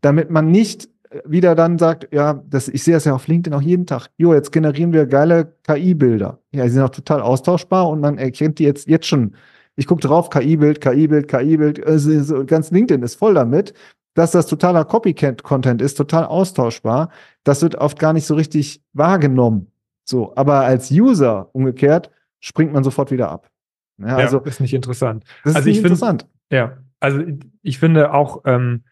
damit 0.00 0.30
man 0.30 0.50
nicht 0.50 0.88
wieder 1.24 1.54
dann 1.54 1.78
sagt, 1.78 2.08
ja, 2.12 2.42
das, 2.48 2.68
ich 2.68 2.82
sehe 2.82 2.94
das 2.94 3.04
ja 3.04 3.14
auf 3.14 3.26
LinkedIn 3.26 3.56
auch 3.56 3.62
jeden 3.62 3.86
Tag, 3.86 4.08
jo, 4.16 4.34
jetzt 4.34 4.52
generieren 4.52 4.92
wir 4.92 5.06
geile 5.06 5.54
KI-Bilder. 5.64 6.38
Ja, 6.52 6.64
die 6.64 6.70
sind 6.70 6.82
auch 6.82 6.90
total 6.90 7.20
austauschbar 7.20 7.88
und 7.88 8.00
man 8.00 8.18
erkennt 8.18 8.58
die 8.58 8.64
jetzt, 8.64 8.88
jetzt 8.88 9.06
schon. 9.06 9.34
Ich 9.76 9.86
gucke 9.86 10.06
drauf, 10.06 10.30
KI-Bild, 10.30 10.80
KI-Bild, 10.80 11.28
KI-Bild, 11.28 11.84
also 11.84 12.44
ganz 12.44 12.70
LinkedIn 12.70 13.02
ist 13.02 13.16
voll 13.16 13.34
damit, 13.34 13.74
dass 14.14 14.30
das 14.30 14.46
totaler 14.46 14.84
Copycat-Content 14.84 15.82
ist, 15.82 15.94
total 15.94 16.24
austauschbar. 16.24 17.10
Das 17.42 17.62
wird 17.62 17.74
oft 17.76 17.98
gar 17.98 18.12
nicht 18.12 18.26
so 18.26 18.34
richtig 18.34 18.82
wahrgenommen. 18.92 19.72
So, 20.04 20.32
aber 20.36 20.60
als 20.60 20.90
User 20.90 21.48
umgekehrt 21.52 22.10
springt 22.40 22.72
man 22.72 22.84
sofort 22.84 23.10
wieder 23.10 23.30
ab. 23.30 23.50
Ja, 23.98 24.16
also 24.16 24.38
ja, 24.38 24.44
ist 24.44 24.60
nicht 24.60 24.74
interessant. 24.74 25.24
Das 25.42 25.52
ist 25.52 25.56
also 25.56 25.68
nicht 25.68 25.78
interessant. 25.78 26.22
Find, 26.22 26.32
ja, 26.50 26.78
also 27.00 27.22
ich 27.62 27.78
finde 27.78 28.12
auch, 28.12 28.42
ähm, 28.44 28.84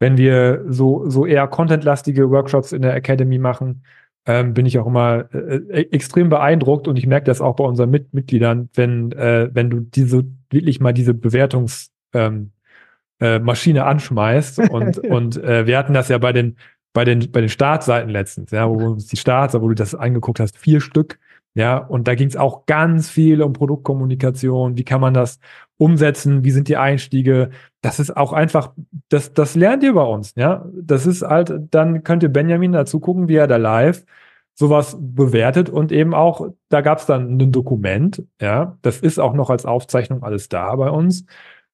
wenn 0.00 0.16
wir 0.16 0.64
so, 0.68 1.08
so 1.08 1.26
eher 1.26 1.46
contentlastige 1.46 2.30
Workshops 2.30 2.72
in 2.72 2.82
der 2.82 2.96
Academy 2.96 3.38
machen, 3.38 3.84
ähm, 4.26 4.54
bin 4.54 4.66
ich 4.66 4.78
auch 4.78 4.86
immer 4.86 5.26
äh, 5.32 5.56
äh, 5.56 5.92
extrem 5.92 6.28
beeindruckt 6.28 6.88
und 6.88 6.96
ich 6.96 7.06
merke 7.06 7.26
das 7.26 7.40
auch 7.40 7.56
bei 7.56 7.64
unseren 7.64 7.90
Mit 7.90 8.12
Mitgliedern, 8.12 8.68
wenn, 8.74 9.12
äh, 9.12 9.48
wenn 9.52 9.70
du 9.70 9.80
diese 9.80 10.24
wirklich 10.50 10.80
mal 10.80 10.92
diese 10.92 11.14
Bewertungsmaschine 11.14 12.50
ähm, 13.20 13.76
äh, 13.76 13.78
anschmeißt 13.78 14.58
und, 14.70 14.98
und 14.98 15.36
äh, 15.42 15.66
wir 15.66 15.78
hatten 15.78 15.94
das 15.94 16.08
ja 16.08 16.18
bei 16.18 16.32
den 16.32 16.56
bei 16.92 17.04
den 17.04 17.30
bei 17.30 17.40
den 17.40 17.48
Startseiten 17.48 18.10
letztens, 18.10 18.50
ja, 18.50 18.68
wo 18.68 18.74
uns 18.74 19.06
die 19.06 19.16
Starts, 19.16 19.54
wo 19.54 19.68
du 19.68 19.74
das 19.74 19.94
angeguckt 19.94 20.40
hast, 20.40 20.58
vier 20.58 20.80
Stück, 20.80 21.18
ja, 21.54 21.78
und 21.78 22.06
da 22.06 22.14
ging 22.14 22.28
es 22.28 22.36
auch 22.36 22.66
ganz 22.66 23.10
viel 23.10 23.42
um 23.42 23.52
Produktkommunikation, 23.52 24.76
wie 24.76 24.84
kann 24.84 25.00
man 25.00 25.14
das 25.14 25.40
umsetzen, 25.76 26.44
wie 26.44 26.50
sind 26.52 26.68
die 26.68 26.76
Einstiege, 26.76 27.50
das 27.80 27.98
ist 27.98 28.16
auch 28.16 28.32
einfach, 28.32 28.72
das, 29.08 29.32
das 29.32 29.56
lernt 29.56 29.82
ihr 29.82 29.94
bei 29.94 30.02
uns, 30.02 30.34
ja. 30.36 30.66
Das 30.74 31.06
ist 31.06 31.22
halt, 31.22 31.52
dann 31.70 32.04
könnt 32.04 32.22
ihr 32.22 32.28
Benjamin 32.28 32.72
dazu 32.72 33.00
gucken, 33.00 33.28
wie 33.28 33.36
er 33.36 33.46
da 33.46 33.56
live 33.56 34.04
sowas 34.54 34.96
bewertet 35.00 35.70
und 35.70 35.90
eben 35.90 36.14
auch, 36.14 36.48
da 36.68 36.82
gab 36.82 36.98
es 36.98 37.06
dann 37.06 37.38
ein 37.38 37.52
Dokument, 37.52 38.22
ja, 38.40 38.78
das 38.82 39.00
ist 39.00 39.18
auch 39.18 39.34
noch 39.34 39.50
als 39.50 39.64
Aufzeichnung 39.66 40.22
alles 40.22 40.48
da 40.48 40.76
bei 40.76 40.90
uns 40.90 41.24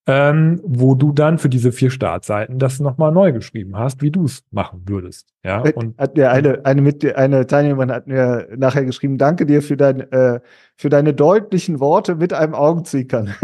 ähm, 0.09 0.61
wo 0.63 0.95
du 0.95 1.13
dann 1.13 1.39
für 1.39 1.49
diese 1.49 1.73
vier 1.73 1.91
Startseiten 1.91 2.61
das 2.61 2.79
nochmal 2.79 3.11
neu 3.11 3.33
geschrieben 3.33 3.77
hast, 3.77 4.03
wie 4.03 4.13
du 4.13 4.25
es 4.25 4.45
machen 4.53 4.83
würdest. 4.87 5.27
Ja, 5.45 5.65
äh, 5.65 5.73
und 5.73 5.99
hat 5.99 6.17
mir 6.17 6.31
eine, 6.31 6.65
eine, 6.65 6.81
mit, 6.81 7.17
eine 7.17 7.47
Teilnehmerin 7.47 7.91
hat 7.91 8.07
mir 8.07 8.47
nachher 8.57 8.85
geschrieben, 8.85 9.19
danke 9.19 9.47
dir 9.47 9.63
für, 9.63 9.77
dein, 9.77 10.01
äh, 10.13 10.41
für 10.77 10.91
deine 10.91 11.13
deutlichen 11.13 11.81
Worte 11.81 12.15
mit 12.15 12.33
einem 12.33 12.55
Augenzwinkern. 12.55 13.35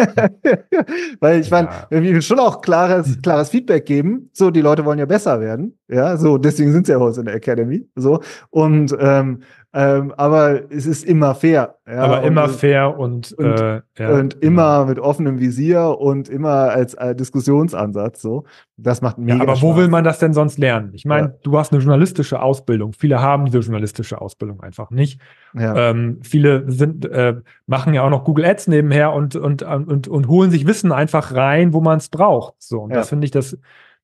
Weil 1.20 1.40
ich 1.40 1.50
meine, 1.50 1.68
ja. 1.90 2.02
wir 2.02 2.22
schon 2.22 2.38
auch 2.38 2.60
klares, 2.60 3.18
klares 3.22 3.50
Feedback 3.50 3.84
geben, 3.84 4.30
so 4.32 4.52
die 4.52 4.60
Leute 4.60 4.84
wollen 4.84 5.00
ja 5.00 5.06
besser 5.06 5.40
werden. 5.40 5.78
Ja, 5.88 6.16
so 6.16 6.38
deswegen 6.38 6.72
sind 6.72 6.86
sie 6.86 6.92
ja 6.92 6.98
bei 6.98 7.06
uns 7.06 7.18
in 7.18 7.24
der 7.24 7.34
Academy. 7.34 7.88
So 7.96 8.20
und 8.50 8.96
ähm, 9.00 9.40
ähm, 9.74 10.12
aber 10.18 10.70
es 10.70 10.84
ist 10.84 11.02
immer 11.04 11.34
fair. 11.34 11.76
Ja, 11.86 12.02
aber 12.02 12.20
und, 12.20 12.26
immer 12.26 12.48
fair 12.50 12.98
und, 12.98 13.32
und, 13.32 13.46
äh, 13.46 13.80
ja, 13.98 14.10
und 14.10 14.40
genau. 14.40 14.46
immer 14.46 14.78
genau. 14.80 14.84
mit 14.86 14.98
offenem 14.98 15.40
Visier 15.40 15.96
und 15.98 16.28
immer 16.28 16.70
als 16.70 16.92
äh, 16.94 17.14
Diskussionsansatz. 17.14 18.20
So, 18.20 18.44
das 18.76 19.00
macht 19.00 19.16
mega 19.16 19.36
ja, 19.36 19.42
Aber 19.42 19.56
Spaß. 19.56 19.62
wo 19.62 19.76
will 19.76 19.88
man 19.88 20.04
das 20.04 20.18
denn 20.18 20.34
sonst 20.34 20.58
lernen? 20.58 20.90
Ich 20.92 21.06
meine, 21.06 21.28
ja. 21.28 21.34
du 21.42 21.58
hast 21.58 21.72
eine 21.72 21.80
journalistische 21.80 22.42
Ausbildung. 22.42 22.92
Viele 22.92 23.22
haben 23.22 23.46
diese 23.46 23.60
journalistische 23.60 24.20
Ausbildung 24.20 24.60
einfach 24.60 24.90
nicht. 24.90 25.20
Ja. 25.54 25.90
Ähm, 25.90 26.20
viele 26.22 26.70
sind 26.70 27.06
äh, 27.06 27.36
machen 27.66 27.94
ja 27.94 28.02
auch 28.02 28.10
noch 28.10 28.24
Google 28.24 28.44
Ads 28.44 28.68
nebenher 28.68 29.14
und 29.14 29.36
und 29.36 29.62
und 29.62 30.06
und 30.06 30.28
holen 30.28 30.50
sich 30.50 30.66
Wissen 30.66 30.92
einfach 30.92 31.34
rein, 31.34 31.72
wo 31.72 31.80
man 31.80 31.96
es 31.96 32.10
braucht. 32.10 32.54
So 32.58 32.80
und 32.80 32.94
das 32.94 33.08
finde 33.08 33.24
ich 33.24 33.30
das 33.30 33.56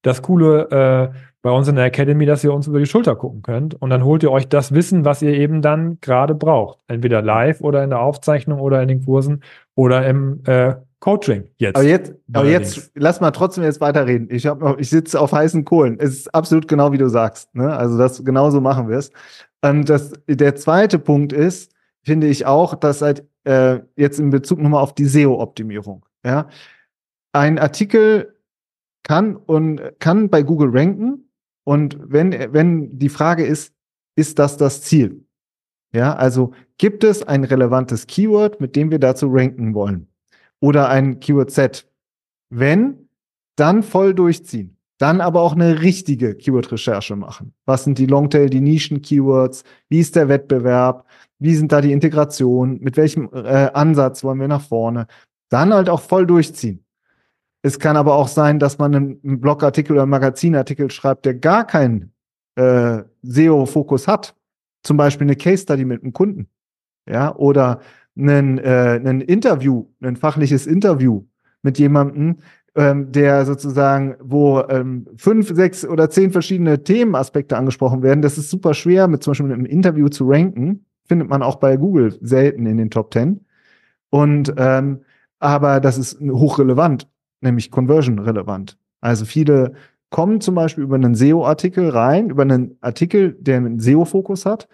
das 0.03 0.23
coole 0.23 1.11
äh, 1.13 1.19
bei 1.43 1.51
uns 1.51 1.69
in 1.69 1.77
der 1.77 1.85
Academy, 1.85 2.27
dass 2.27 2.43
ihr 2.43 2.53
uns 2.53 2.67
über 2.67 2.79
die 2.79 2.87
Schulter 2.87 3.15
gucken 3.17 3.43
könnt. 3.43 3.81
Und 3.81 3.91
dann 3.91 4.05
holt 4.05 4.23
ihr 4.23 4.33
euch 4.33 4.49
das 4.49 4.73
Wissen, 4.73 5.05
was 5.05 5.23
ihr 5.23 5.33
eben 5.33 5.63
dann 5.63 5.99
gerade 6.01 6.35
braucht. 6.35 6.79
Entweder 6.89 7.23
live 7.23 7.61
oder 7.61 7.85
in 7.85 7.91
der 7.91 8.01
Aufzeichnung 8.01 8.61
oder 8.61 8.83
in 8.83 8.89
den 8.89 9.05
Kursen 9.05 9.43
oder 9.75 10.07
im, 10.07 10.43
äh, 10.47 10.75
Coaching 11.01 11.49
jetzt. 11.59 11.77
Aber 11.77 11.85
jetzt, 11.87 12.13
aber 12.33 12.49
jetzt 12.49 12.91
lass 12.95 13.21
mal 13.21 13.31
trotzdem 13.31 13.63
jetzt 13.63 13.81
weiterreden. 13.81 14.29
Ich 14.31 14.47
habe 14.47 14.65
noch, 14.65 14.79
ich 14.79 14.91
sitze 14.91 15.21
auf 15.21 15.33
heißen 15.33 15.65
Kohlen. 15.65 15.97
Es 16.01 16.11
ist 16.11 16.35
absolut 16.35 16.67
genau 16.67 16.93
wie 16.93 16.99
du 16.99 17.09
sagst. 17.09 17.55
Ne? 17.55 17.73
Also 17.73 17.97
das 17.97 18.25
genauso 18.25 18.61
machen 18.61 18.89
wir 18.89 18.99
es. 18.99 19.13
Und 19.63 19.89
das, 19.89 20.13
der 20.27 20.57
zweite 20.57 20.99
Punkt 20.99 21.33
ist, 21.33 21.73
finde 22.03 22.27
ich 22.27 22.47
auch, 22.47 22.75
dass 22.75 23.03
halt 23.03 23.25
äh, 23.45 23.81
jetzt 23.97 24.19
in 24.19 24.31
Bezug 24.31 24.59
nochmal 24.59 24.83
auf 24.83 24.95
die 24.95 25.05
SEO-Optimierung. 25.05 26.05
Ja, 26.25 26.49
ein 27.33 27.59
Artikel 27.59 28.35
kann 29.05 29.37
und 29.37 29.81
kann 30.01 30.29
bei 30.29 30.43
Google 30.43 30.71
ranken. 30.73 31.28
Und 31.69 31.99
wenn, 32.01 32.33
wenn 32.55 32.99
die 32.99 33.11
Frage 33.11 33.45
ist, 33.45 33.75
ist 34.17 34.39
das 34.39 34.57
das 34.57 34.81
Ziel? 34.81 35.27
Ja, 35.93 36.15
also 36.15 36.53
gibt 36.79 37.05
es 37.05 37.23
ein 37.23 37.45
relevantes 37.45 38.07
Keyword, 38.07 38.59
mit 38.59 38.75
dem 38.75 38.91
wir 38.91 38.99
dazu 38.99 39.29
ranken 39.31 39.75
wollen? 39.75 40.09
Oder 40.61 40.89
ein 40.89 41.21
Keyword-Set? 41.21 41.87
Wenn, 42.49 43.11
dann 43.57 43.83
voll 43.83 44.15
durchziehen. 44.15 44.79
Dann 44.97 45.21
aber 45.21 45.43
auch 45.43 45.53
eine 45.53 45.83
richtige 45.83 46.35
Keyword-Recherche 46.37 47.17
machen. 47.17 47.53
Was 47.67 47.85
sind 47.85 47.99
die 47.99 48.07
Longtail, 48.07 48.49
die 48.49 48.63
Nischen-Keywords? 48.63 49.63
Wie 49.91 50.01
ist 50.01 50.17
der 50.17 50.31
Wettbewerb? 50.31 51.07
Wie 51.39 51.55
sind 51.55 51.71
da 51.71 51.83
die 51.83 51.93
Integrationen? 51.93 52.81
Mit 52.81 52.97
welchem 52.97 53.29
äh, 53.35 53.71
Ansatz 53.75 54.25
wollen 54.25 54.41
wir 54.41 54.49
nach 54.49 54.67
vorne? 54.67 55.07
Dann 55.51 55.75
halt 55.75 55.91
auch 55.91 56.01
voll 56.01 56.27
durchziehen. 56.27 56.83
Es 57.63 57.79
kann 57.79 57.97
aber 57.97 58.15
auch 58.15 58.29
sein, 58.29 58.59
dass 58.59 58.79
man 58.79 58.95
einen 58.95 59.41
Blogartikel 59.41 59.93
oder 59.93 60.03
einen 60.03 60.11
Magazinartikel 60.11 60.91
schreibt, 60.91 61.27
der 61.27 61.35
gar 61.35 61.67
keinen 61.67 62.13
äh, 62.55 63.03
SEO-Fokus 63.23 64.07
hat. 64.07 64.35
Zum 64.83 64.97
Beispiel 64.97 65.27
eine 65.27 65.37
Case 65.37 65.65
Study 65.65 65.85
mit 65.85 66.03
einem 66.03 66.13
Kunden. 66.13 66.49
Ja, 67.09 67.35
oder 67.35 67.81
einen, 68.17 68.59
äh, 68.59 69.01
ein 69.05 69.21
Interview, 69.21 69.87
ein 70.01 70.17
fachliches 70.17 70.67
Interview 70.67 71.25
mit 71.63 71.79
jemandem, 71.79 72.39
ähm, 72.75 73.11
der 73.11 73.45
sozusagen, 73.45 74.17
wo 74.21 74.61
ähm, 74.69 75.09
fünf, 75.17 75.49
sechs 75.55 75.85
oder 75.85 76.11
zehn 76.11 76.31
verschiedene 76.31 76.85
Themenaspekte 76.85 77.57
angesprochen 77.57 78.03
werden. 78.03 78.23
Das 78.23 78.39
ist 78.39 78.51
super 78.51 78.75
schwer, 78.75 79.09
mit 79.09 79.23
zum 79.23 79.33
Beispiel 79.33 79.53
einem 79.53 79.67
Interview 79.67 80.09
zu 80.09 80.29
ranken. 80.29 80.85
Findet 81.07 81.29
man 81.29 81.43
auch 81.43 81.57
bei 81.57 81.77
Google 81.77 82.17
selten 82.21 82.67
in 82.67 82.77
den 82.77 82.91
Top 82.91 83.11
Ten. 83.11 83.47
Und 84.11 84.55
ähm, 84.57 85.01
aber 85.41 85.81
das 85.81 85.99
ist 85.99 86.21
hochrelevant 86.21 87.09
nämlich 87.41 87.71
conversion 87.71 88.19
relevant. 88.19 88.79
Also 89.01 89.25
viele 89.25 89.75
kommen 90.11 90.41
zum 90.41 90.55
Beispiel 90.55 90.85
über 90.85 90.97
einen 90.97 91.15
SEO-Artikel 91.15 91.91
rein, 91.91 92.31
über 92.31 92.43
einen 92.43 92.79
Artikel, 92.81 93.37
der 93.41 93.59
einen 93.59 93.79
SEO-Fokus 93.79 94.47
hat 94.47 94.69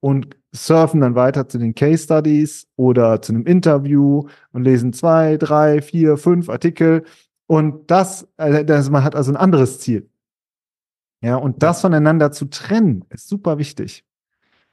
und 0.00 0.36
surfen 0.52 1.00
dann 1.00 1.14
weiter 1.14 1.48
zu 1.48 1.58
den 1.58 1.74
Case 1.74 2.04
Studies 2.04 2.66
oder 2.76 3.20
zu 3.20 3.32
einem 3.32 3.44
Interview 3.44 4.26
und 4.52 4.62
lesen 4.62 4.92
zwei, 4.92 5.36
drei, 5.36 5.82
vier, 5.82 6.16
fünf 6.16 6.48
Artikel. 6.48 7.04
Und 7.46 7.90
das, 7.90 8.26
also 8.36 8.90
man 8.90 9.04
hat 9.04 9.14
also 9.14 9.32
ein 9.32 9.36
anderes 9.36 9.80
Ziel. 9.80 10.08
Ja, 11.20 11.36
und 11.36 11.62
das 11.62 11.80
voneinander 11.80 12.30
zu 12.30 12.46
trennen, 12.46 13.04
ist 13.10 13.28
super 13.28 13.58
wichtig. 13.58 14.04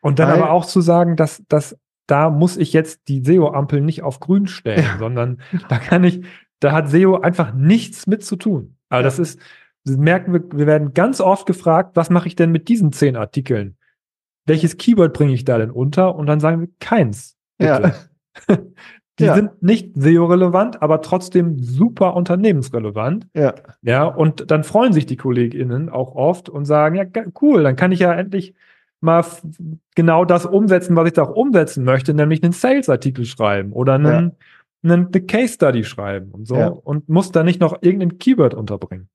Und 0.02 0.20
dann 0.20 0.30
Weil, 0.30 0.44
aber 0.44 0.52
auch 0.52 0.66
zu 0.66 0.82
sagen, 0.82 1.16
dass, 1.16 1.44
dass 1.50 1.76
da 2.08 2.30
muss 2.30 2.56
ich 2.58 2.72
jetzt 2.72 3.08
die 3.08 3.24
SEO-Ampel 3.24 3.82
nicht 3.82 4.04
auf 4.04 4.20
grün 4.20 4.48
stellen, 4.48 4.84
ja. 4.84 4.98
sondern 5.00 5.42
da 5.70 5.80
kann 5.80 6.04
ich, 6.04 6.24
da 6.60 6.72
hat 6.72 6.90
SEO 6.90 7.20
einfach 7.20 7.54
nichts 7.54 8.08
mit 8.08 8.24
zu 8.24 8.36
tun. 8.36 8.78
Ja. 8.92 9.02
das 9.02 9.20
ist, 9.20 9.40
das 9.84 9.98
merken 9.98 10.34
wir, 10.34 10.44
wir 10.52 10.68
werden 10.68 10.94
ganz 10.94 11.20
oft 11.22 11.46
gefragt, 11.46 11.96
was 11.96 12.10
mache 12.10 12.28
ich 12.28 12.36
denn 12.36 12.52
mit 12.52 12.70
diesen 12.70 12.92
zehn 12.92 13.16
Artikeln? 13.16 13.78
Welches 14.46 14.78
Keyword 14.78 15.14
bringe 15.14 15.34
ich 15.34 15.44
da 15.44 15.58
denn 15.58 15.72
unter? 15.72 16.16
Und 16.16 16.28
dann 16.28 16.40
sagen 16.40 16.62
wir 16.62 16.70
keins. 16.80 17.36
Bitte. 17.58 17.94
Ja. 18.48 18.58
Die 19.20 19.26
ja. 19.26 19.36
sind 19.36 19.64
nicht 19.64 19.92
SEO-relevant, 19.96 20.82
aber 20.82 21.02
trotzdem 21.02 21.58
super 21.60 22.16
unternehmensrelevant. 22.16 23.28
Ja. 23.34 23.54
Ja, 23.82 24.04
und 24.04 24.52
dann 24.52 24.66
freuen 24.66 24.92
sich 24.92 25.06
die 25.06 25.16
KollegInnen 25.16 25.90
auch 25.90 26.16
oft 26.16 26.50
und 26.50 26.66
sagen, 26.66 26.96
ja, 26.96 27.06
cool, 27.42 27.64
dann 27.64 27.78
kann 27.78 27.94
ich 27.94 28.00
ja 28.00 28.14
endlich 28.14 28.56
mal 29.00 29.24
genau 29.96 30.26
das 30.26 30.46
umsetzen, 30.46 30.98
was 30.98 31.08
ich 31.08 31.14
da 31.14 31.24
auch 31.24 31.36
umsetzen 31.36 31.86
möchte, 31.86 32.14
nämlich 32.14 32.44
einen 32.44 32.52
Sales-Artikel 32.52 33.24
schreiben 33.24 33.72
oder 33.72 33.94
einen, 33.94 34.34
eine 34.92 35.08
Case 35.26 35.54
Study 35.54 35.84
schreiben 35.84 36.32
und 36.32 36.48
so 36.48 36.56
ja. 36.56 36.68
und 36.68 37.10
muss 37.10 37.32
da 37.32 37.44
nicht 37.44 37.60
noch 37.60 37.78
irgendein 37.82 38.18
Keyword 38.18 38.54
unterbringen. 38.54 39.10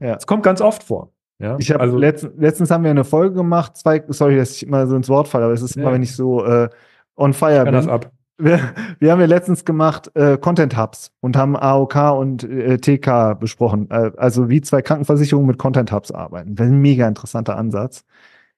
Ja. 0.00 0.14
Das 0.14 0.26
kommt 0.26 0.42
ganz 0.42 0.60
oft 0.60 0.82
vor. 0.82 1.12
Ja, 1.38 1.56
ich 1.58 1.70
habe 1.70 1.80
also, 1.80 1.98
letztens, 1.98 2.32
letztens 2.38 2.70
haben 2.70 2.84
wir 2.84 2.90
eine 2.90 3.04
Folge 3.04 3.34
gemacht, 3.34 3.76
zwei, 3.76 4.02
sorry, 4.08 4.36
dass 4.36 4.56
ich 4.56 4.66
immer 4.66 4.86
so 4.86 4.96
ins 4.96 5.08
Wort 5.08 5.28
falle, 5.28 5.44
aber 5.44 5.54
es 5.54 5.60
ist 5.62 5.76
ja. 5.76 5.82
immer, 5.82 5.92
wenn 5.92 6.02
ich 6.02 6.16
so 6.16 6.44
äh, 6.44 6.68
on 7.16 7.34
fire 7.34 7.64
bin. 7.64 7.74
Das 7.74 7.88
ab. 7.88 8.10
Wir, 8.38 8.60
wir 8.98 9.12
haben 9.12 9.20
ja 9.20 9.26
letztens 9.26 9.64
gemacht 9.64 10.10
äh, 10.14 10.36
Content 10.36 10.76
Hubs 10.76 11.10
und 11.20 11.36
haben 11.36 11.56
AOK 11.56 11.96
und 12.18 12.44
äh, 12.44 12.76
TK 12.78 13.34
besprochen. 13.38 13.90
Äh, 13.90 14.12
also 14.16 14.48
wie 14.50 14.60
zwei 14.60 14.82
Krankenversicherungen 14.82 15.46
mit 15.46 15.58
Content 15.58 15.90
Hubs 15.90 16.10
arbeiten. 16.10 16.54
Das 16.54 16.66
ist 16.66 16.72
ein 16.72 16.80
mega 16.80 17.08
interessanter 17.08 17.56
Ansatz. 17.56 18.04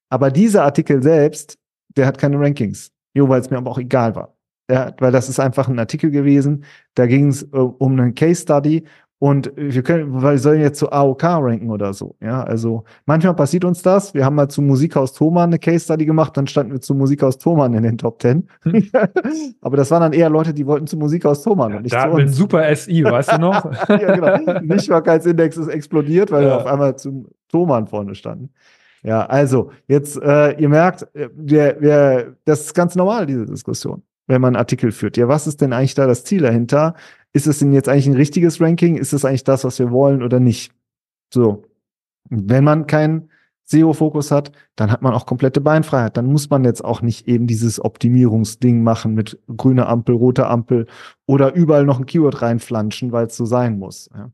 Aber 0.08 0.30
dieser 0.30 0.64
Artikel 0.64 1.02
selbst, 1.02 1.58
der 1.96 2.06
hat 2.06 2.18
keine 2.18 2.40
Rankings. 2.40 2.90
Jo, 3.14 3.28
weil 3.28 3.40
es 3.40 3.50
mir 3.50 3.58
aber 3.58 3.70
auch 3.70 3.78
egal 3.78 4.14
war. 4.16 4.34
Ja, 4.70 4.92
weil 4.98 5.12
das 5.12 5.28
ist 5.28 5.40
einfach 5.40 5.68
ein 5.68 5.78
Artikel 5.78 6.10
gewesen. 6.10 6.64
Da 6.94 7.06
ging 7.06 7.28
es 7.28 7.42
äh, 7.42 7.56
um 7.56 7.92
einen 7.92 8.14
Case 8.14 8.42
Study 8.42 8.84
und 9.20 9.52
wir 9.56 9.82
können, 9.82 10.22
wir 10.22 10.38
sollen 10.38 10.60
jetzt 10.60 10.78
zu 10.78 10.92
AOK 10.92 11.24
ranken 11.24 11.70
oder 11.70 11.92
so. 11.92 12.14
Ja, 12.20 12.44
also 12.44 12.84
manchmal 13.04 13.34
passiert 13.34 13.64
uns 13.64 13.82
das. 13.82 14.14
Wir 14.14 14.24
haben 14.24 14.36
mal 14.36 14.48
zu 14.48 14.62
Musikhaus 14.62 15.12
Thomann 15.12 15.50
eine 15.50 15.58
Case 15.58 15.84
Study 15.84 16.06
gemacht, 16.06 16.36
dann 16.36 16.46
standen 16.46 16.72
wir 16.72 16.80
zu 16.80 16.94
Musikhaus 16.94 17.36
Thomann 17.36 17.74
in 17.74 17.82
den 17.82 17.98
Top 17.98 18.20
Ten. 18.20 18.48
Hm. 18.62 18.88
Aber 19.60 19.76
das 19.76 19.90
waren 19.90 20.02
dann 20.02 20.12
eher 20.12 20.30
Leute, 20.30 20.54
die 20.54 20.66
wollten 20.66 20.86
zu 20.86 20.96
Musikhaus 20.96 21.42
Thomann. 21.42 21.72
Ja, 21.72 21.76
und 21.78 21.82
nicht 21.82 21.94
da 21.94 22.04
zu 22.04 22.10
uns. 22.10 22.36
super 22.36 22.76
SI, 22.76 23.02
weißt 23.02 23.32
du 23.32 23.38
noch? 23.38 23.64
ja, 23.88 24.14
genau. 24.14 24.60
Nichtbarkeitsindex 24.60 25.56
ist 25.56 25.68
explodiert, 25.68 26.30
weil 26.30 26.44
ja. 26.44 26.50
wir 26.50 26.56
auf 26.58 26.66
einmal 26.66 26.96
zu 26.96 27.28
Thomann 27.48 27.88
vorne 27.88 28.14
standen. 28.14 28.50
Ja, 29.02 29.26
also 29.26 29.70
jetzt, 29.88 30.20
äh, 30.22 30.52
ihr 30.60 30.68
merkt, 30.68 31.08
äh, 31.14 31.28
wir, 31.34 31.76
wir, 31.80 32.36
das 32.44 32.66
ist 32.66 32.74
ganz 32.74 32.94
normal, 32.94 33.26
diese 33.26 33.46
Diskussion 33.46 34.02
wenn 34.28 34.40
man 34.40 34.54
einen 34.54 34.60
Artikel 34.60 34.92
führt. 34.92 35.16
Ja, 35.16 35.26
was 35.26 35.46
ist 35.46 35.60
denn 35.60 35.72
eigentlich 35.72 35.94
da 35.94 36.06
das 36.06 36.22
Ziel 36.22 36.42
dahinter? 36.42 36.94
Ist 37.32 37.46
es 37.46 37.58
denn 37.58 37.72
jetzt 37.72 37.88
eigentlich 37.88 38.06
ein 38.06 38.14
richtiges 38.14 38.60
Ranking? 38.60 38.96
Ist 38.96 39.12
es 39.12 39.24
eigentlich 39.24 39.44
das, 39.44 39.64
was 39.64 39.78
wir 39.78 39.90
wollen 39.90 40.22
oder 40.22 40.38
nicht? 40.38 40.72
So. 41.34 41.64
Wenn 42.30 42.62
man 42.62 42.86
keinen 42.86 43.30
SEO-Fokus 43.64 44.30
hat, 44.30 44.52
dann 44.76 44.90
hat 44.90 45.02
man 45.02 45.14
auch 45.14 45.26
komplette 45.26 45.60
Beinfreiheit. 45.60 46.16
Dann 46.16 46.26
muss 46.26 46.48
man 46.50 46.64
jetzt 46.64 46.84
auch 46.84 47.02
nicht 47.02 47.26
eben 47.26 47.46
dieses 47.46 47.82
Optimierungsding 47.82 48.82
machen 48.82 49.14
mit 49.14 49.40
grüner 49.54 49.88
Ampel, 49.88 50.14
roter 50.14 50.48
Ampel 50.50 50.86
oder 51.26 51.54
überall 51.54 51.84
noch 51.84 51.98
ein 51.98 52.06
Keyword 52.06 52.40
reinflanschen, 52.42 53.12
weil 53.12 53.26
es 53.26 53.36
so 53.36 53.44
sein 53.44 53.78
muss. 53.78 54.10
Ja. 54.14 54.30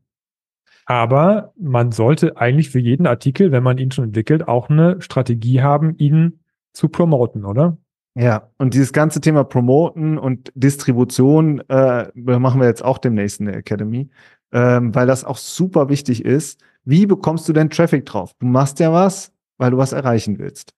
Aber 0.85 1.53
man 1.57 1.91
sollte 1.91 2.37
eigentlich 2.37 2.69
für 2.69 2.79
jeden 2.79 3.07
Artikel, 3.07 3.51
wenn 3.51 3.63
man 3.63 3.77
ihn 3.77 3.91
schon 3.91 4.05
entwickelt, 4.05 4.47
auch 4.47 4.69
eine 4.69 5.01
Strategie 5.01 5.61
haben, 5.61 5.95
ihn 5.97 6.39
zu 6.73 6.89
promoten, 6.89 7.43
oder? 7.43 7.77
Ja, 8.17 8.49
und 8.57 8.73
dieses 8.73 8.93
ganze 8.93 9.19
Thema 9.19 9.43
Promoten 9.43 10.17
und 10.17 10.51
Distribution 10.55 11.59
äh, 11.69 12.09
machen 12.15 12.61
wir 12.61 12.67
jetzt 12.67 12.83
auch 12.83 12.97
demnächst 12.97 13.41
in 13.41 13.47
der 13.47 13.57
Academy, 13.57 14.09
ähm, 14.53 14.95
weil 14.95 15.05
das 15.05 15.25
auch 15.25 15.37
super 15.37 15.89
wichtig 15.89 16.23
ist. 16.23 16.61
Wie 16.85 17.05
bekommst 17.05 17.47
du 17.49 17.53
denn 17.53 17.69
Traffic 17.69 18.05
drauf? 18.05 18.33
Du 18.39 18.45
machst 18.45 18.79
ja 18.79 18.93
was, 18.93 19.33
weil 19.57 19.71
du 19.71 19.77
was 19.77 19.91
erreichen 19.91 20.39
willst. 20.39 20.73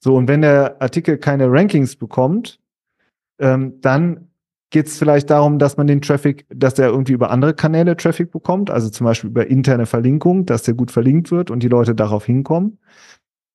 So, 0.00 0.16
und 0.16 0.28
wenn 0.28 0.42
der 0.42 0.82
Artikel 0.82 1.16
keine 1.16 1.50
Rankings 1.50 1.96
bekommt, 1.96 2.60
ähm, 3.38 3.80
dann 3.80 4.28
geht 4.68 4.88
es 4.88 4.98
vielleicht 4.98 5.30
darum, 5.30 5.58
dass 5.58 5.78
man 5.78 5.86
den 5.86 6.02
Traffic, 6.02 6.44
dass 6.50 6.74
der 6.74 6.88
irgendwie 6.88 7.12
über 7.12 7.30
andere 7.30 7.54
Kanäle 7.54 7.96
Traffic 7.96 8.30
bekommt, 8.32 8.70
also 8.70 8.90
zum 8.90 9.06
Beispiel 9.06 9.30
über 9.30 9.46
interne 9.46 9.86
Verlinkung, 9.86 10.44
dass 10.44 10.62
der 10.64 10.74
gut 10.74 10.90
verlinkt 10.90 11.30
wird 11.30 11.50
und 11.50 11.62
die 11.62 11.68
Leute 11.68 11.94
darauf 11.94 12.26
hinkommen 12.26 12.78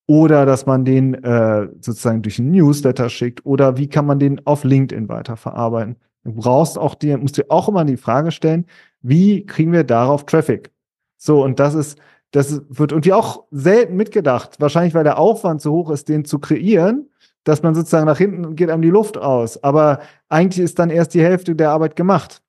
oder 0.08 0.46
dass 0.46 0.64
man 0.64 0.84
den 0.84 1.14
äh, 1.22 1.68
sozusagen 1.80 2.22
durch 2.22 2.38
einen 2.38 2.50
Newsletter 2.50 3.10
schickt 3.10 3.44
oder 3.44 3.76
wie 3.76 3.88
kann 3.88 4.06
man 4.06 4.18
den 4.18 4.44
auf 4.46 4.64
LinkedIn 4.64 5.08
weiterverarbeiten. 5.08 5.96
Du 6.24 6.32
brauchst 6.32 6.78
auch 6.78 6.94
dir, 6.94 7.18
musst 7.18 7.36
dir 7.36 7.44
auch 7.50 7.68
immer 7.68 7.84
die 7.84 7.98
Frage 7.98 8.32
stellen, 8.32 8.64
wie 9.02 9.44
kriegen 9.44 9.70
wir 9.70 9.84
darauf 9.84 10.24
Traffic? 10.24 10.72
So, 11.18 11.44
und 11.44 11.60
das 11.60 11.74
ist, 11.74 11.98
das 12.30 12.62
wird 12.70 12.92
irgendwie 12.92 13.12
auch 13.12 13.44
selten 13.50 13.96
mitgedacht. 13.96 14.58
Wahrscheinlich, 14.60 14.94
weil 14.94 15.04
der 15.04 15.18
Aufwand 15.18 15.60
so 15.60 15.72
hoch 15.72 15.90
ist, 15.90 16.08
den 16.08 16.24
zu 16.24 16.38
kreieren, 16.38 17.10
dass 17.44 17.62
man 17.62 17.74
sozusagen 17.74 18.06
nach 18.06 18.18
hinten 18.18 18.56
geht 18.56 18.70
einem 18.70 18.82
die 18.82 18.90
Luft 18.90 19.18
aus. 19.18 19.62
Aber 19.62 20.00
eigentlich 20.30 20.64
ist 20.64 20.78
dann 20.78 20.90
erst 20.90 21.12
die 21.14 21.22
Hälfte 21.22 21.54
der 21.54 21.70
Arbeit 21.70 21.96
gemacht. 21.96 22.42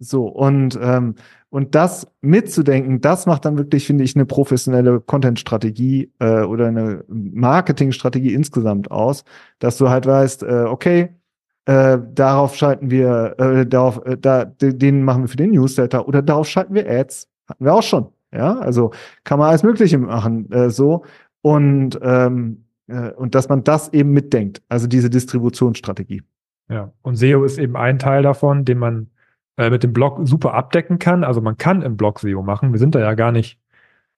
So, 0.00 0.26
und 0.26 0.78
ähm, 0.82 1.14
und 1.50 1.74
das 1.74 2.06
mitzudenken, 2.20 3.00
das 3.00 3.26
macht 3.26 3.44
dann 3.44 3.58
wirklich, 3.58 3.84
finde 3.84 4.04
ich, 4.04 4.14
eine 4.14 4.24
professionelle 4.24 5.00
Content-Strategie 5.00 6.12
äh, 6.20 6.42
oder 6.42 6.68
eine 6.68 7.04
Marketing-Strategie 7.08 8.32
insgesamt 8.32 8.90
aus, 8.92 9.24
dass 9.58 9.76
du 9.76 9.90
halt 9.90 10.06
weißt, 10.06 10.44
äh, 10.44 10.64
okay, 10.68 11.08
äh, 11.66 11.98
darauf 12.14 12.54
schalten 12.54 12.90
wir, 12.90 13.34
äh, 13.38 13.66
darauf, 13.66 14.04
äh, 14.06 14.16
da, 14.16 14.44
den 14.44 15.02
machen 15.02 15.24
wir 15.24 15.28
für 15.28 15.36
den 15.36 15.50
Newsletter 15.50 16.06
oder 16.06 16.22
darauf 16.22 16.48
schalten 16.48 16.74
wir 16.74 16.88
Ads. 16.88 17.28
Hatten 17.48 17.64
wir 17.64 17.74
auch 17.74 17.82
schon. 17.82 18.08
Ja, 18.32 18.58
also 18.60 18.92
kann 19.24 19.40
man 19.40 19.48
alles 19.48 19.64
Mögliche 19.64 19.98
machen, 19.98 20.50
äh, 20.52 20.70
so. 20.70 21.04
Und, 21.42 21.98
ähm, 22.00 22.64
äh, 22.86 23.10
und 23.10 23.34
dass 23.34 23.48
man 23.48 23.64
das 23.64 23.92
eben 23.92 24.12
mitdenkt, 24.12 24.62
also 24.68 24.86
diese 24.86 25.10
Distributionsstrategie. 25.10 26.22
Ja, 26.68 26.92
und 27.02 27.16
SEO 27.16 27.44
ist 27.44 27.58
eben 27.58 27.76
ein 27.76 27.98
Teil 27.98 28.22
davon, 28.22 28.64
den 28.64 28.78
man 28.78 29.08
äh, 29.60 29.70
mit 29.70 29.82
dem 29.82 29.92
Blog 29.92 30.18
super 30.24 30.54
abdecken 30.54 30.98
kann. 30.98 31.22
Also 31.22 31.40
man 31.42 31.58
kann 31.58 31.82
im 31.82 31.96
Blog 31.96 32.20
SEO 32.20 32.42
machen. 32.42 32.72
Wir 32.72 32.78
sind 32.78 32.94
da 32.94 33.00
ja 33.00 33.14
gar 33.14 33.30
nicht, 33.30 33.60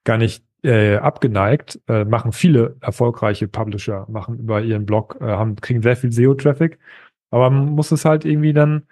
gar 0.04 0.16
nicht 0.16 0.44
äh, 0.62 0.96
abgeneigt. 0.96 1.80
Äh, 1.88 2.04
machen 2.04 2.30
viele 2.30 2.76
erfolgreiche 2.80 3.48
Publisher, 3.48 4.06
machen 4.08 4.38
über 4.38 4.62
ihren 4.62 4.86
Blog, 4.86 5.18
äh, 5.20 5.24
haben, 5.24 5.56
kriegen 5.56 5.82
sehr 5.82 5.96
viel 5.96 6.12
SEO-Traffic. 6.12 6.78
Aber 7.30 7.50
man 7.50 7.70
muss 7.70 7.90
es 7.90 8.04
halt 8.04 8.24
irgendwie 8.24 8.52
dann, 8.52 8.84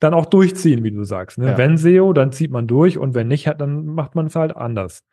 dann 0.00 0.12
auch 0.12 0.26
durchziehen, 0.26 0.82
wie 0.82 0.90
du 0.90 1.04
sagst. 1.04 1.38
Ne? 1.38 1.50
Ja. 1.52 1.58
Wenn 1.58 1.76
SEO, 1.76 2.12
dann 2.12 2.32
zieht 2.32 2.50
man 2.50 2.66
durch 2.66 2.98
und 2.98 3.14
wenn 3.14 3.28
nicht, 3.28 3.46
dann 3.58 3.86
macht 3.86 4.16
man 4.16 4.26
es 4.26 4.34
halt 4.34 4.56
anders. 4.56 5.04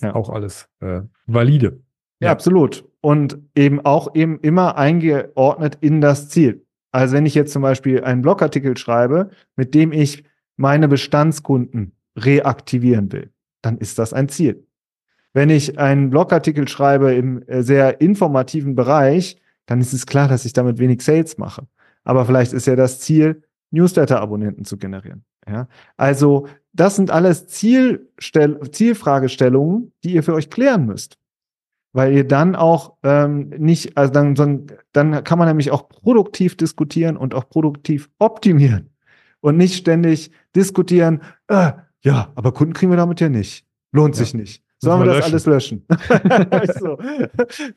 Ja. 0.00 0.14
Auch 0.14 0.30
alles 0.30 0.68
äh, 0.80 1.02
valide. 1.26 1.80
Ja, 2.20 2.28
Ja. 2.28 2.32
absolut. 2.32 2.84
Und 3.02 3.38
eben 3.54 3.84
auch 3.84 4.14
eben 4.14 4.38
immer 4.40 4.78
eingeordnet 4.78 5.76
in 5.82 6.00
das 6.00 6.30
Ziel. 6.30 6.64
Also 6.92 7.14
wenn 7.14 7.26
ich 7.26 7.34
jetzt 7.34 7.52
zum 7.52 7.62
Beispiel 7.62 8.02
einen 8.02 8.22
Blogartikel 8.22 8.76
schreibe, 8.76 9.30
mit 9.56 9.74
dem 9.74 9.92
ich 9.92 10.24
meine 10.60 10.88
Bestandskunden 10.88 11.92
reaktivieren 12.16 13.10
will, 13.12 13.30
dann 13.62 13.78
ist 13.78 13.98
das 13.98 14.12
ein 14.12 14.28
Ziel. 14.28 14.66
Wenn 15.32 15.48
ich 15.48 15.78
einen 15.78 16.10
Blogartikel 16.10 16.68
schreibe 16.68 17.14
im 17.14 17.42
äh, 17.48 17.62
sehr 17.62 18.00
informativen 18.00 18.74
Bereich, 18.74 19.40
dann 19.66 19.80
ist 19.80 19.92
es 19.92 20.06
klar, 20.06 20.28
dass 20.28 20.44
ich 20.44 20.52
damit 20.52 20.78
wenig 20.78 21.02
Sales 21.02 21.38
mache. 21.38 21.66
Aber 22.04 22.26
vielleicht 22.26 22.52
ist 22.52 22.66
ja 22.66 22.76
das 22.76 23.00
Ziel, 23.00 23.42
Newsletter-Abonnenten 23.70 24.64
zu 24.64 24.76
generieren. 24.76 25.24
Ja? 25.48 25.66
Also 25.96 26.46
das 26.72 26.96
sind 26.96 27.10
alles 27.10 27.46
Zielstell 27.46 28.60
Zielfragestellungen, 28.70 29.92
die 30.04 30.14
ihr 30.14 30.22
für 30.22 30.34
euch 30.34 30.50
klären 30.50 30.86
müsst 30.86 31.16
weil 31.92 32.12
ihr 32.12 32.22
dann 32.22 32.54
auch 32.54 32.94
ähm, 33.02 33.48
nicht, 33.58 33.96
also 33.96 34.12
dann, 34.12 34.36
dann, 34.36 34.66
dann 34.92 35.24
kann 35.24 35.40
man 35.40 35.48
nämlich 35.48 35.72
auch 35.72 35.88
produktiv 35.88 36.56
diskutieren 36.56 37.16
und 37.16 37.34
auch 37.34 37.48
produktiv 37.48 38.08
optimieren 38.20 38.89
und 39.40 39.56
nicht 39.56 39.76
ständig 39.76 40.30
diskutieren, 40.54 41.22
äh, 41.48 41.72
ja, 42.02 42.32
aber 42.34 42.52
Kunden 42.52 42.72
kriegen 42.72 42.90
wir 42.92 42.96
damit 42.96 43.20
ja 43.20 43.28
nicht. 43.28 43.66
Lohnt 43.92 44.16
Ja. 44.16 44.24
sich 44.24 44.34
nicht. 44.34 44.62
Sollen 44.82 45.02
wir 45.02 45.12
das 45.12 45.26
alles 45.26 45.44
löschen? 45.44 45.84
so. 46.80 46.98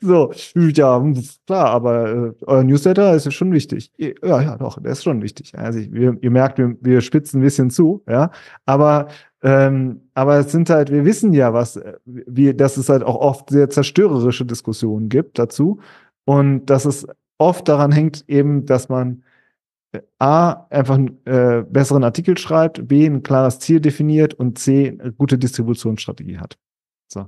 so, 0.00 0.32
ja, 0.70 0.96
hm, 0.98 1.22
klar, 1.46 1.66
aber 1.66 2.08
äh, 2.08 2.32
euer 2.46 2.64
Newsletter 2.64 3.14
ist 3.14 3.26
ja 3.26 3.30
schon 3.30 3.52
wichtig. 3.52 3.92
Ja, 3.98 4.40
ja, 4.40 4.56
doch, 4.56 4.80
der 4.80 4.92
ist 4.92 5.04
schon 5.04 5.20
wichtig. 5.20 5.52
Also 5.58 5.80
ich, 5.80 5.92
wir, 5.92 6.16
ihr 6.22 6.30
merkt, 6.30 6.56
wir, 6.56 6.76
wir 6.80 7.02
spitzen 7.02 7.40
ein 7.40 7.44
bisschen 7.44 7.68
zu, 7.68 8.02
ja, 8.08 8.30
aber 8.64 9.08
ähm, 9.42 10.00
aber 10.14 10.38
es 10.38 10.50
sind 10.52 10.70
halt, 10.70 10.90
wir 10.90 11.04
wissen 11.04 11.34
ja, 11.34 11.52
was, 11.52 11.76
äh, 11.76 11.92
wie, 12.06 12.54
dass 12.54 12.78
es 12.78 12.88
halt 12.88 13.02
auch 13.02 13.16
oft 13.16 13.50
sehr 13.50 13.68
zerstörerische 13.68 14.46
Diskussionen 14.46 15.10
gibt 15.10 15.38
dazu 15.38 15.80
und 16.24 16.64
dass 16.66 16.86
es 16.86 17.06
oft 17.36 17.68
daran 17.68 17.92
hängt 17.92 18.24
eben, 18.28 18.64
dass 18.64 18.88
man 18.88 19.22
A, 20.18 20.66
einfach 20.70 20.94
einen 20.94 21.24
äh, 21.26 21.64
besseren 21.68 22.04
Artikel 22.04 22.36
schreibt, 22.38 22.86
B, 22.88 23.06
ein 23.06 23.22
klares 23.22 23.58
Ziel 23.58 23.80
definiert 23.80 24.34
und 24.34 24.58
C, 24.58 24.98
eine 25.00 25.12
gute 25.12 25.38
Distributionsstrategie 25.38 26.38
hat. 26.38 26.56
So. 27.08 27.26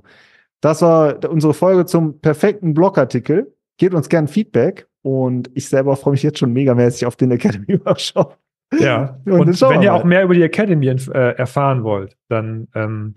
Das 0.61 0.81
war 0.81 1.29
unsere 1.29 1.53
Folge 1.53 1.85
zum 1.85 2.19
perfekten 2.19 2.73
Blogartikel. 2.73 3.53
Gebt 3.77 3.93
uns 3.93 4.09
gern 4.09 4.27
Feedback 4.27 4.87
und 5.03 5.51
ich 5.53 5.69
selber 5.69 5.95
freue 5.95 6.13
mich 6.13 6.23
jetzt 6.23 6.39
schon 6.39 6.51
megamäßig 6.51 7.05
auf 7.05 7.15
den 7.15 7.31
Academy 7.31 7.79
Workshop. 7.85 8.37
Ja, 8.79 9.19
Und 9.25 9.41
und 9.41 9.61
wenn 9.61 9.81
ihr 9.81 9.93
auch 9.93 10.03
mehr 10.03 10.23
über 10.23 10.33
die 10.33 10.41
Academy 10.41 10.87
äh, 10.87 11.35
erfahren 11.35 11.83
wollt, 11.83 12.17
dann, 12.27 12.67
ähm, 12.75 13.15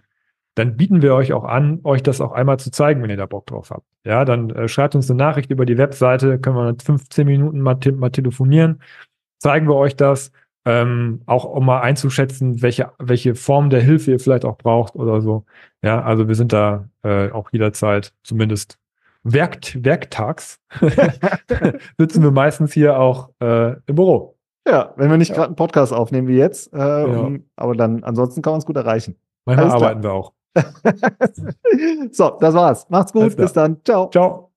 dann 0.54 0.76
bieten 0.76 1.02
wir 1.02 1.14
euch 1.14 1.32
auch 1.32 1.44
an, 1.44 1.80
euch 1.82 2.02
das 2.02 2.20
auch 2.20 2.32
einmal 2.32 2.58
zu 2.58 2.70
zeigen, 2.70 3.02
wenn 3.02 3.10
ihr 3.10 3.16
da 3.16 3.26
Bock 3.26 3.46
drauf 3.46 3.70
habt. 3.70 3.86
Ja, 4.04 4.24
dann 4.24 4.50
äh, 4.50 4.68
schreibt 4.68 4.94
uns 4.94 5.10
eine 5.10 5.18
Nachricht 5.18 5.50
über 5.50 5.66
die 5.66 5.78
Webseite, 5.78 6.38
können 6.38 6.56
wir 6.56 6.68
in 6.68 6.78
15 6.78 7.26
Minuten 7.26 7.60
mal, 7.60 7.76
te 7.76 7.92
mal 7.92 8.10
telefonieren, 8.10 8.80
zeigen 9.40 9.66
wir 9.66 9.74
euch 9.74 9.96
das, 9.96 10.30
ähm, 10.64 11.22
auch 11.26 11.44
um 11.44 11.66
mal 11.66 11.80
einzuschätzen, 11.80 12.62
welche, 12.62 12.92
welche 12.98 13.34
Form 13.34 13.70
der 13.70 13.80
Hilfe 13.80 14.12
ihr 14.12 14.20
vielleicht 14.20 14.44
auch 14.44 14.58
braucht 14.58 14.94
oder 14.94 15.20
so. 15.20 15.44
Ja, 15.82 16.02
also 16.02 16.28
wir 16.28 16.34
sind 16.34 16.52
da 16.52 16.88
äh, 17.02 17.30
auch 17.30 17.50
jederzeit, 17.50 18.12
zumindest 18.22 18.78
werkt, 19.22 19.82
werktags, 19.84 20.60
sitzen 21.98 22.22
wir 22.22 22.30
meistens 22.30 22.72
hier 22.72 22.98
auch 22.98 23.30
äh, 23.40 23.72
im 23.86 23.94
Büro. 23.94 24.36
Ja, 24.68 24.92
wenn 24.96 25.10
wir 25.10 25.16
nicht 25.16 25.32
gerade 25.32 25.46
einen 25.48 25.56
Podcast 25.56 25.92
aufnehmen 25.92 26.28
wie 26.28 26.36
jetzt, 26.36 26.72
äh, 26.74 26.78
Ja. 26.78 27.04
um, 27.04 27.44
aber 27.56 27.74
dann 27.74 28.04
ansonsten 28.04 28.42
kann 28.42 28.52
man 28.52 28.58
es 28.60 28.66
gut 28.66 28.76
erreichen. 28.76 29.16
Manchmal 29.46 29.70
Alles 29.70 29.76
klar. 29.78 29.90
arbeiten 29.90 30.02
wir 30.02 30.12
auch. 30.12 30.32
so, 32.12 32.36
das 32.40 32.54
war's. 32.54 32.86
Macht's 32.90 33.12
gut, 33.12 33.36
bis 33.36 33.52
dann. 33.52 33.78
Ciao. 33.84 34.10
Ciao. 34.10 34.49